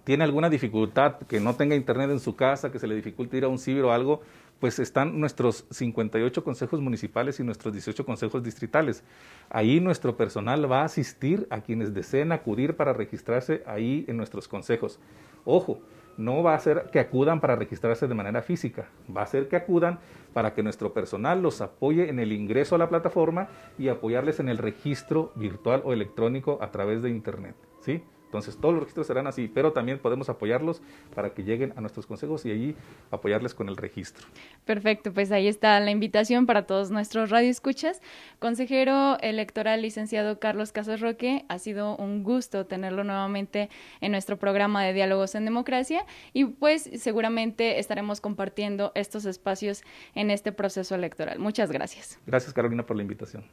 tiene 0.05 0.23
alguna 0.23 0.49
dificultad, 0.49 1.17
que 1.27 1.41
no 1.41 1.55
tenga 1.55 1.75
internet 1.75 2.11
en 2.11 2.19
su 2.19 2.35
casa, 2.35 2.71
que 2.71 2.79
se 2.79 2.87
le 2.87 2.95
dificulte 2.95 3.37
ir 3.37 3.43
a 3.43 3.47
un 3.47 3.57
ciber 3.57 3.83
o 3.85 3.91
algo, 3.91 4.21
pues 4.59 4.79
están 4.79 5.19
nuestros 5.19 5.65
58 5.71 6.43
consejos 6.43 6.79
municipales 6.79 7.39
y 7.39 7.43
nuestros 7.43 7.73
18 7.73 8.05
consejos 8.05 8.43
distritales. 8.43 9.03
Ahí 9.49 9.79
nuestro 9.79 10.15
personal 10.15 10.71
va 10.71 10.81
a 10.81 10.85
asistir 10.85 11.47
a 11.49 11.61
quienes 11.61 11.93
deseen 11.93 12.31
acudir 12.31 12.75
para 12.75 12.93
registrarse 12.93 13.63
ahí 13.65 14.05
en 14.07 14.15
nuestros 14.15 14.47
consejos. 14.47 14.99
Ojo, 15.43 15.81
no 16.17 16.43
va 16.43 16.53
a 16.53 16.59
ser 16.59 16.89
que 16.91 16.99
acudan 16.99 17.41
para 17.41 17.55
registrarse 17.55 18.07
de 18.07 18.13
manera 18.13 18.43
física, 18.43 18.87
va 19.15 19.23
a 19.23 19.27
ser 19.27 19.47
que 19.47 19.55
acudan 19.55 19.99
para 20.33 20.53
que 20.53 20.63
nuestro 20.63 20.93
personal 20.93 21.41
los 21.41 21.61
apoye 21.61 22.09
en 22.09 22.19
el 22.19 22.31
ingreso 22.31 22.75
a 22.75 22.77
la 22.77 22.89
plataforma 22.89 23.49
y 23.77 23.89
apoyarles 23.89 24.39
en 24.39 24.49
el 24.49 24.59
registro 24.59 25.31
virtual 25.35 25.81
o 25.83 25.93
electrónico 25.93 26.59
a 26.61 26.71
través 26.71 27.01
de 27.01 27.09
Internet. 27.09 27.55
¿sí? 27.81 28.03
Entonces 28.35 28.59
todos 28.59 28.73
los 28.73 28.83
registros 28.83 29.07
serán 29.07 29.27
así, 29.27 29.47
pero 29.47 29.71
también 29.71 29.99
podemos 29.99 30.29
apoyarlos 30.29 30.81
para 31.13 31.33
que 31.33 31.43
lleguen 31.43 31.73
a 31.77 31.81
nuestros 31.81 32.05
consejos 32.05 32.45
y 32.45 32.51
allí 32.51 32.75
apoyarles 33.11 33.53
con 33.53 33.69
el 33.69 33.77
registro. 33.77 34.27
Perfecto, 34.65 35.13
pues 35.13 35.31
ahí 35.31 35.47
está 35.47 35.79
la 35.79 35.91
invitación 35.91 36.45
para 36.45 36.65
todos 36.65 36.91
nuestros 36.91 37.29
radioescuchas. 37.29 38.01
Consejero 38.39 39.17
electoral 39.21 39.81
licenciado 39.81 40.39
Carlos 40.39 40.71
Casas 40.71 40.99
Roque, 40.99 41.45
ha 41.47 41.59
sido 41.59 41.95
un 41.95 42.23
gusto 42.23 42.65
tenerlo 42.65 43.03
nuevamente 43.03 43.69
en 44.01 44.11
nuestro 44.11 44.37
programa 44.37 44.83
de 44.83 44.93
Diálogos 44.93 45.35
en 45.35 45.45
Democracia 45.45 46.05
y 46.33 46.45
pues 46.45 46.89
seguramente 46.97 47.79
estaremos 47.79 48.19
compartiendo 48.19 48.91
estos 48.95 49.25
espacios 49.25 49.83
en 50.13 50.29
este 50.29 50.51
proceso 50.51 50.95
electoral. 50.95 51.39
Muchas 51.39 51.71
gracias. 51.71 52.19
Gracias 52.25 52.53
Carolina 52.53 52.85
por 52.85 52.97
la 52.97 53.03
invitación. 53.03 53.45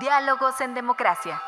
Diálogos 0.00 0.60
en 0.62 0.74
Democracia. 0.74 1.40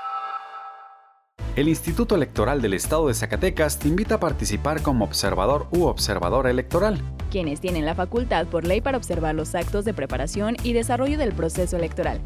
El 1.57 1.69
Instituto 1.69 2.14
Electoral 2.17 2.61
del 2.61 2.75
Estado 2.75 3.07
de 3.07 3.14
Zacatecas 3.14 3.79
te 3.79 3.87
invita 3.87 4.17
a 4.17 4.21
participar 4.21 4.83
como 4.83 5.05
observador 5.05 5.69
u 5.71 5.85
observadora 5.85 6.51
electoral. 6.51 7.01
Quienes 7.31 7.61
tienen 7.61 7.87
la 7.87 7.95
facultad 7.95 8.49
por 8.49 8.64
ley 8.64 8.81
para 8.81 8.99
observar 8.99 9.37
los 9.37 9.55
actos 9.55 9.85
de 9.85 9.95
preparación 9.95 10.57
y 10.64 10.73
desarrollo 10.73 11.17
del 11.17 11.33
proceso 11.33 11.77
electoral. 11.77 12.21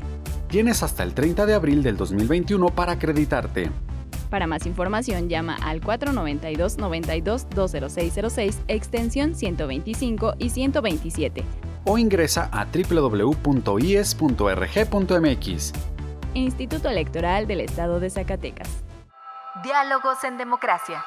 Tienes 0.49 0.83
hasta 0.83 1.03
el 1.03 1.13
30 1.13 1.45
de 1.45 1.53
abril 1.53 1.83
del 1.83 1.99
2021 1.99 2.71
para 2.71 2.93
acreditarte. 2.93 3.71
Para 4.31 4.47
más 4.47 4.65
información 4.65 5.29
llama 5.29 5.59
al 5.63 5.83
492-92-20606, 5.83 8.55
extensión 8.67 9.35
125 9.35 10.37
y 10.39 10.49
127. 10.49 11.45
O 11.85 11.99
ingresa 11.99 12.49
a 12.51 12.65
www.ies.rg.mx. 12.65 13.33
Instituto 16.33 16.89
Electoral 16.89 17.47
del 17.47 17.61
Estado 17.61 18.01
de 18.01 18.09
Zacatecas. 18.09 18.88
Diálogos 19.63 20.23
en 20.23 20.39
Democracia. 20.39 21.05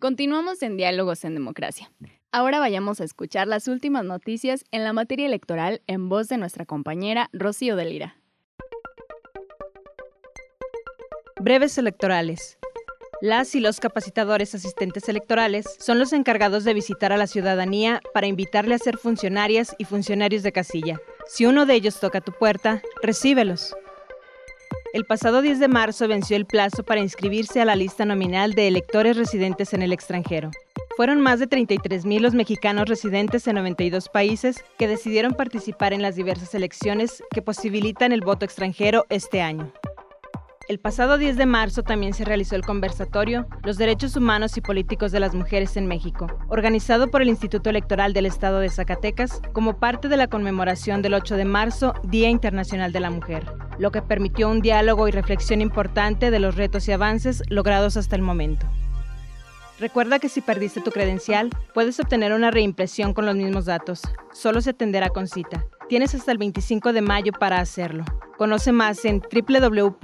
Continuamos 0.00 0.62
en 0.62 0.76
Diálogos 0.76 1.24
en 1.24 1.34
Democracia. 1.34 1.92
Ahora 2.32 2.58
vayamos 2.58 3.00
a 3.00 3.04
escuchar 3.04 3.46
las 3.46 3.68
últimas 3.68 4.04
noticias 4.04 4.64
en 4.72 4.82
la 4.82 4.92
materia 4.92 5.26
electoral 5.26 5.80
en 5.86 6.08
voz 6.08 6.28
de 6.28 6.38
nuestra 6.38 6.64
compañera 6.64 7.30
Rocío 7.32 7.76
Delira. 7.76 8.16
Breves 11.40 11.78
electorales. 11.78 12.58
Las 13.20 13.54
y 13.54 13.60
los 13.60 13.78
capacitadores 13.78 14.54
asistentes 14.56 15.08
electorales 15.08 15.66
son 15.78 16.00
los 16.00 16.12
encargados 16.12 16.64
de 16.64 16.74
visitar 16.74 17.12
a 17.12 17.16
la 17.16 17.28
ciudadanía 17.28 18.00
para 18.12 18.26
invitarle 18.26 18.74
a 18.74 18.78
ser 18.78 18.96
funcionarias 18.96 19.76
y 19.78 19.84
funcionarios 19.84 20.42
de 20.42 20.52
casilla. 20.52 21.00
Si 21.26 21.46
uno 21.46 21.64
de 21.64 21.74
ellos 21.74 22.00
toca 22.00 22.20
tu 22.20 22.32
puerta, 22.32 22.82
recíbelos. 23.02 23.76
El 24.94 25.04
pasado 25.04 25.42
10 25.42 25.60
de 25.60 25.68
marzo 25.68 26.08
venció 26.08 26.34
el 26.34 26.46
plazo 26.46 26.82
para 26.82 27.02
inscribirse 27.02 27.60
a 27.60 27.66
la 27.66 27.76
lista 27.76 28.06
nominal 28.06 28.54
de 28.54 28.68
electores 28.68 29.18
residentes 29.18 29.74
en 29.74 29.82
el 29.82 29.92
extranjero. 29.92 30.50
Fueron 30.96 31.20
más 31.20 31.40
de 31.40 31.48
33.000 31.48 32.20
los 32.20 32.34
mexicanos 32.34 32.88
residentes 32.88 33.46
en 33.46 33.56
92 33.56 34.08
países 34.08 34.64
que 34.78 34.88
decidieron 34.88 35.34
participar 35.34 35.92
en 35.92 36.00
las 36.00 36.16
diversas 36.16 36.54
elecciones 36.54 37.22
que 37.30 37.42
posibilitan 37.42 38.12
el 38.12 38.22
voto 38.22 38.46
extranjero 38.46 39.04
este 39.10 39.42
año. 39.42 39.70
El 40.68 40.78
pasado 40.78 41.16
10 41.16 41.38
de 41.38 41.46
marzo 41.46 41.82
también 41.82 42.12
se 42.12 42.26
realizó 42.26 42.54
el 42.54 42.60
conversatorio 42.60 43.46
Los 43.64 43.78
Derechos 43.78 44.16
Humanos 44.16 44.54
y 44.58 44.60
Políticos 44.60 45.12
de 45.12 45.18
las 45.18 45.34
Mujeres 45.34 45.78
en 45.78 45.86
México, 45.86 46.26
organizado 46.48 47.08
por 47.08 47.22
el 47.22 47.30
Instituto 47.30 47.70
Electoral 47.70 48.12
del 48.12 48.26
Estado 48.26 48.60
de 48.60 48.68
Zacatecas 48.68 49.40
como 49.54 49.78
parte 49.78 50.08
de 50.08 50.18
la 50.18 50.28
conmemoración 50.28 51.00
del 51.00 51.14
8 51.14 51.36
de 51.36 51.46
marzo, 51.46 51.94
Día 52.04 52.28
Internacional 52.28 52.92
de 52.92 53.00
la 53.00 53.08
Mujer, 53.08 53.46
lo 53.78 53.90
que 53.90 54.02
permitió 54.02 54.50
un 54.50 54.60
diálogo 54.60 55.08
y 55.08 55.10
reflexión 55.10 55.62
importante 55.62 56.30
de 56.30 56.38
los 56.38 56.54
retos 56.54 56.86
y 56.86 56.92
avances 56.92 57.42
logrados 57.48 57.96
hasta 57.96 58.16
el 58.16 58.20
momento. 58.20 58.66
Recuerda 59.78 60.18
que 60.18 60.28
si 60.28 60.40
perdiste 60.40 60.80
tu 60.80 60.90
credencial, 60.90 61.50
puedes 61.72 62.00
obtener 62.00 62.32
una 62.32 62.50
reimpresión 62.50 63.14
con 63.14 63.26
los 63.26 63.36
mismos 63.36 63.66
datos. 63.66 64.02
Solo 64.32 64.60
se 64.60 64.70
atenderá 64.70 65.10
con 65.10 65.28
cita. 65.28 65.64
Tienes 65.88 66.14
hasta 66.14 66.32
el 66.32 66.38
25 66.38 66.92
de 66.92 67.00
mayo 67.00 67.32
para 67.32 67.60
hacerlo. 67.60 68.04
Conoce 68.36 68.72
más 68.72 69.04
en 69.04 69.20
www.ine.mx. 69.20 69.98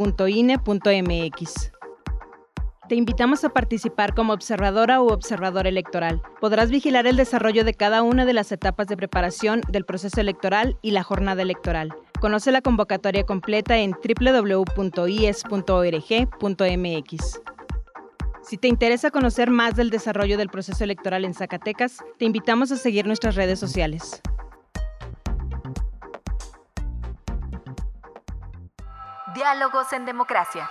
Te 2.88 2.94
invitamos 2.94 3.42
a 3.44 3.48
participar 3.48 4.14
como 4.14 4.32
observadora 4.34 5.00
u 5.00 5.08
observador 5.08 5.66
electoral. 5.66 6.20
Podrás 6.40 6.70
vigilar 6.70 7.06
el 7.06 7.16
desarrollo 7.16 7.64
de 7.64 7.74
cada 7.74 8.02
una 8.02 8.26
de 8.26 8.34
las 8.34 8.52
etapas 8.52 8.86
de 8.88 8.96
preparación 8.96 9.62
del 9.68 9.84
proceso 9.86 10.20
electoral 10.20 10.78
y 10.82 10.90
la 10.90 11.02
jornada 11.02 11.42
electoral. 11.42 11.94
Conoce 12.20 12.52
la 12.52 12.60
convocatoria 12.60 13.24
completa 13.24 13.78
en 13.78 13.92
www.ies.org.mx. 13.92 14.94
Si 18.46 18.58
te 18.58 18.68
interesa 18.68 19.10
conocer 19.10 19.50
más 19.50 19.74
del 19.74 19.88
desarrollo 19.88 20.36
del 20.36 20.50
proceso 20.50 20.84
electoral 20.84 21.24
en 21.24 21.32
Zacatecas, 21.32 22.04
te 22.18 22.26
invitamos 22.26 22.70
a 22.72 22.76
seguir 22.76 23.06
nuestras 23.06 23.36
redes 23.36 23.58
sociales. 23.58 24.20
Diálogos 29.34 29.90
en 29.94 30.04
Democracia. 30.04 30.70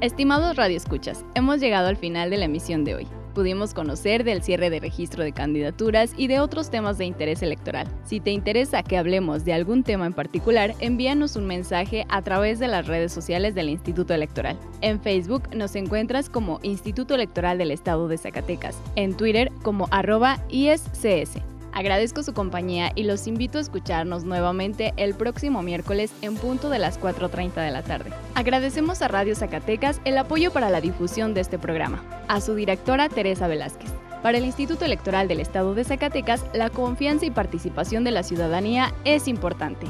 Estimados 0.00 0.56
radioescuchas, 0.56 1.24
hemos 1.34 1.60
llegado 1.60 1.88
al 1.88 1.98
final 1.98 2.30
de 2.30 2.38
la 2.38 2.46
emisión 2.46 2.82
de 2.84 2.94
hoy. 2.94 3.21
Pudimos 3.34 3.74
conocer 3.74 4.24
del 4.24 4.42
cierre 4.42 4.70
de 4.70 4.80
registro 4.80 5.24
de 5.24 5.32
candidaturas 5.32 6.12
y 6.16 6.26
de 6.26 6.40
otros 6.40 6.70
temas 6.70 6.98
de 6.98 7.06
interés 7.06 7.42
electoral. 7.42 7.88
Si 8.04 8.20
te 8.20 8.30
interesa 8.30 8.82
que 8.82 8.98
hablemos 8.98 9.44
de 9.44 9.54
algún 9.54 9.82
tema 9.82 10.06
en 10.06 10.12
particular, 10.12 10.74
envíanos 10.80 11.36
un 11.36 11.46
mensaje 11.46 12.04
a 12.08 12.22
través 12.22 12.58
de 12.58 12.68
las 12.68 12.86
redes 12.86 13.12
sociales 13.12 13.54
del 13.54 13.68
Instituto 13.68 14.14
Electoral. 14.14 14.58
En 14.80 15.00
Facebook 15.00 15.54
nos 15.54 15.74
encuentras 15.76 16.28
como 16.28 16.60
Instituto 16.62 17.14
Electoral 17.14 17.58
del 17.58 17.70
Estado 17.70 18.08
de 18.08 18.18
Zacatecas, 18.18 18.78
en 18.96 19.16
Twitter 19.16 19.50
como 19.62 19.88
arroba 19.90 20.38
ISCS. 20.48 21.51
Agradezco 21.72 22.22
su 22.22 22.34
compañía 22.34 22.92
y 22.94 23.04
los 23.04 23.26
invito 23.26 23.56
a 23.56 23.62
escucharnos 23.62 24.24
nuevamente 24.24 24.92
el 24.98 25.14
próximo 25.14 25.62
miércoles 25.62 26.12
en 26.20 26.36
punto 26.36 26.68
de 26.68 26.78
las 26.78 27.00
4.30 27.00 27.54
de 27.54 27.70
la 27.70 27.82
tarde. 27.82 28.12
Agradecemos 28.34 29.00
a 29.00 29.08
Radio 29.08 29.34
Zacatecas 29.34 30.00
el 30.04 30.18
apoyo 30.18 30.52
para 30.52 30.68
la 30.68 30.82
difusión 30.82 31.32
de 31.32 31.40
este 31.40 31.58
programa, 31.58 32.04
a 32.28 32.42
su 32.42 32.54
directora 32.54 33.08
Teresa 33.08 33.48
Velázquez. 33.48 33.90
Para 34.22 34.38
el 34.38 34.44
Instituto 34.44 34.84
Electoral 34.84 35.28
del 35.28 35.40
Estado 35.40 35.74
de 35.74 35.84
Zacatecas, 35.84 36.44
la 36.52 36.68
confianza 36.68 37.24
y 37.24 37.30
participación 37.30 38.04
de 38.04 38.12
la 38.12 38.22
ciudadanía 38.22 38.92
es 39.04 39.26
importante. 39.26 39.86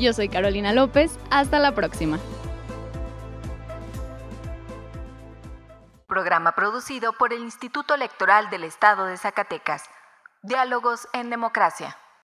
Yo 0.00 0.12
soy 0.12 0.28
Carolina 0.28 0.72
López, 0.72 1.16
hasta 1.30 1.60
la 1.60 1.72
próxima. 1.72 2.18
Programa 6.08 6.56
producido 6.56 7.12
por 7.12 7.32
el 7.32 7.40
Instituto 7.40 7.94
Electoral 7.94 8.50
del 8.50 8.64
Estado 8.64 9.04
de 9.04 9.16
Zacatecas. 9.16 9.84
Diálogos 10.42 11.06
en 11.12 11.28
Democracia. 11.28 11.98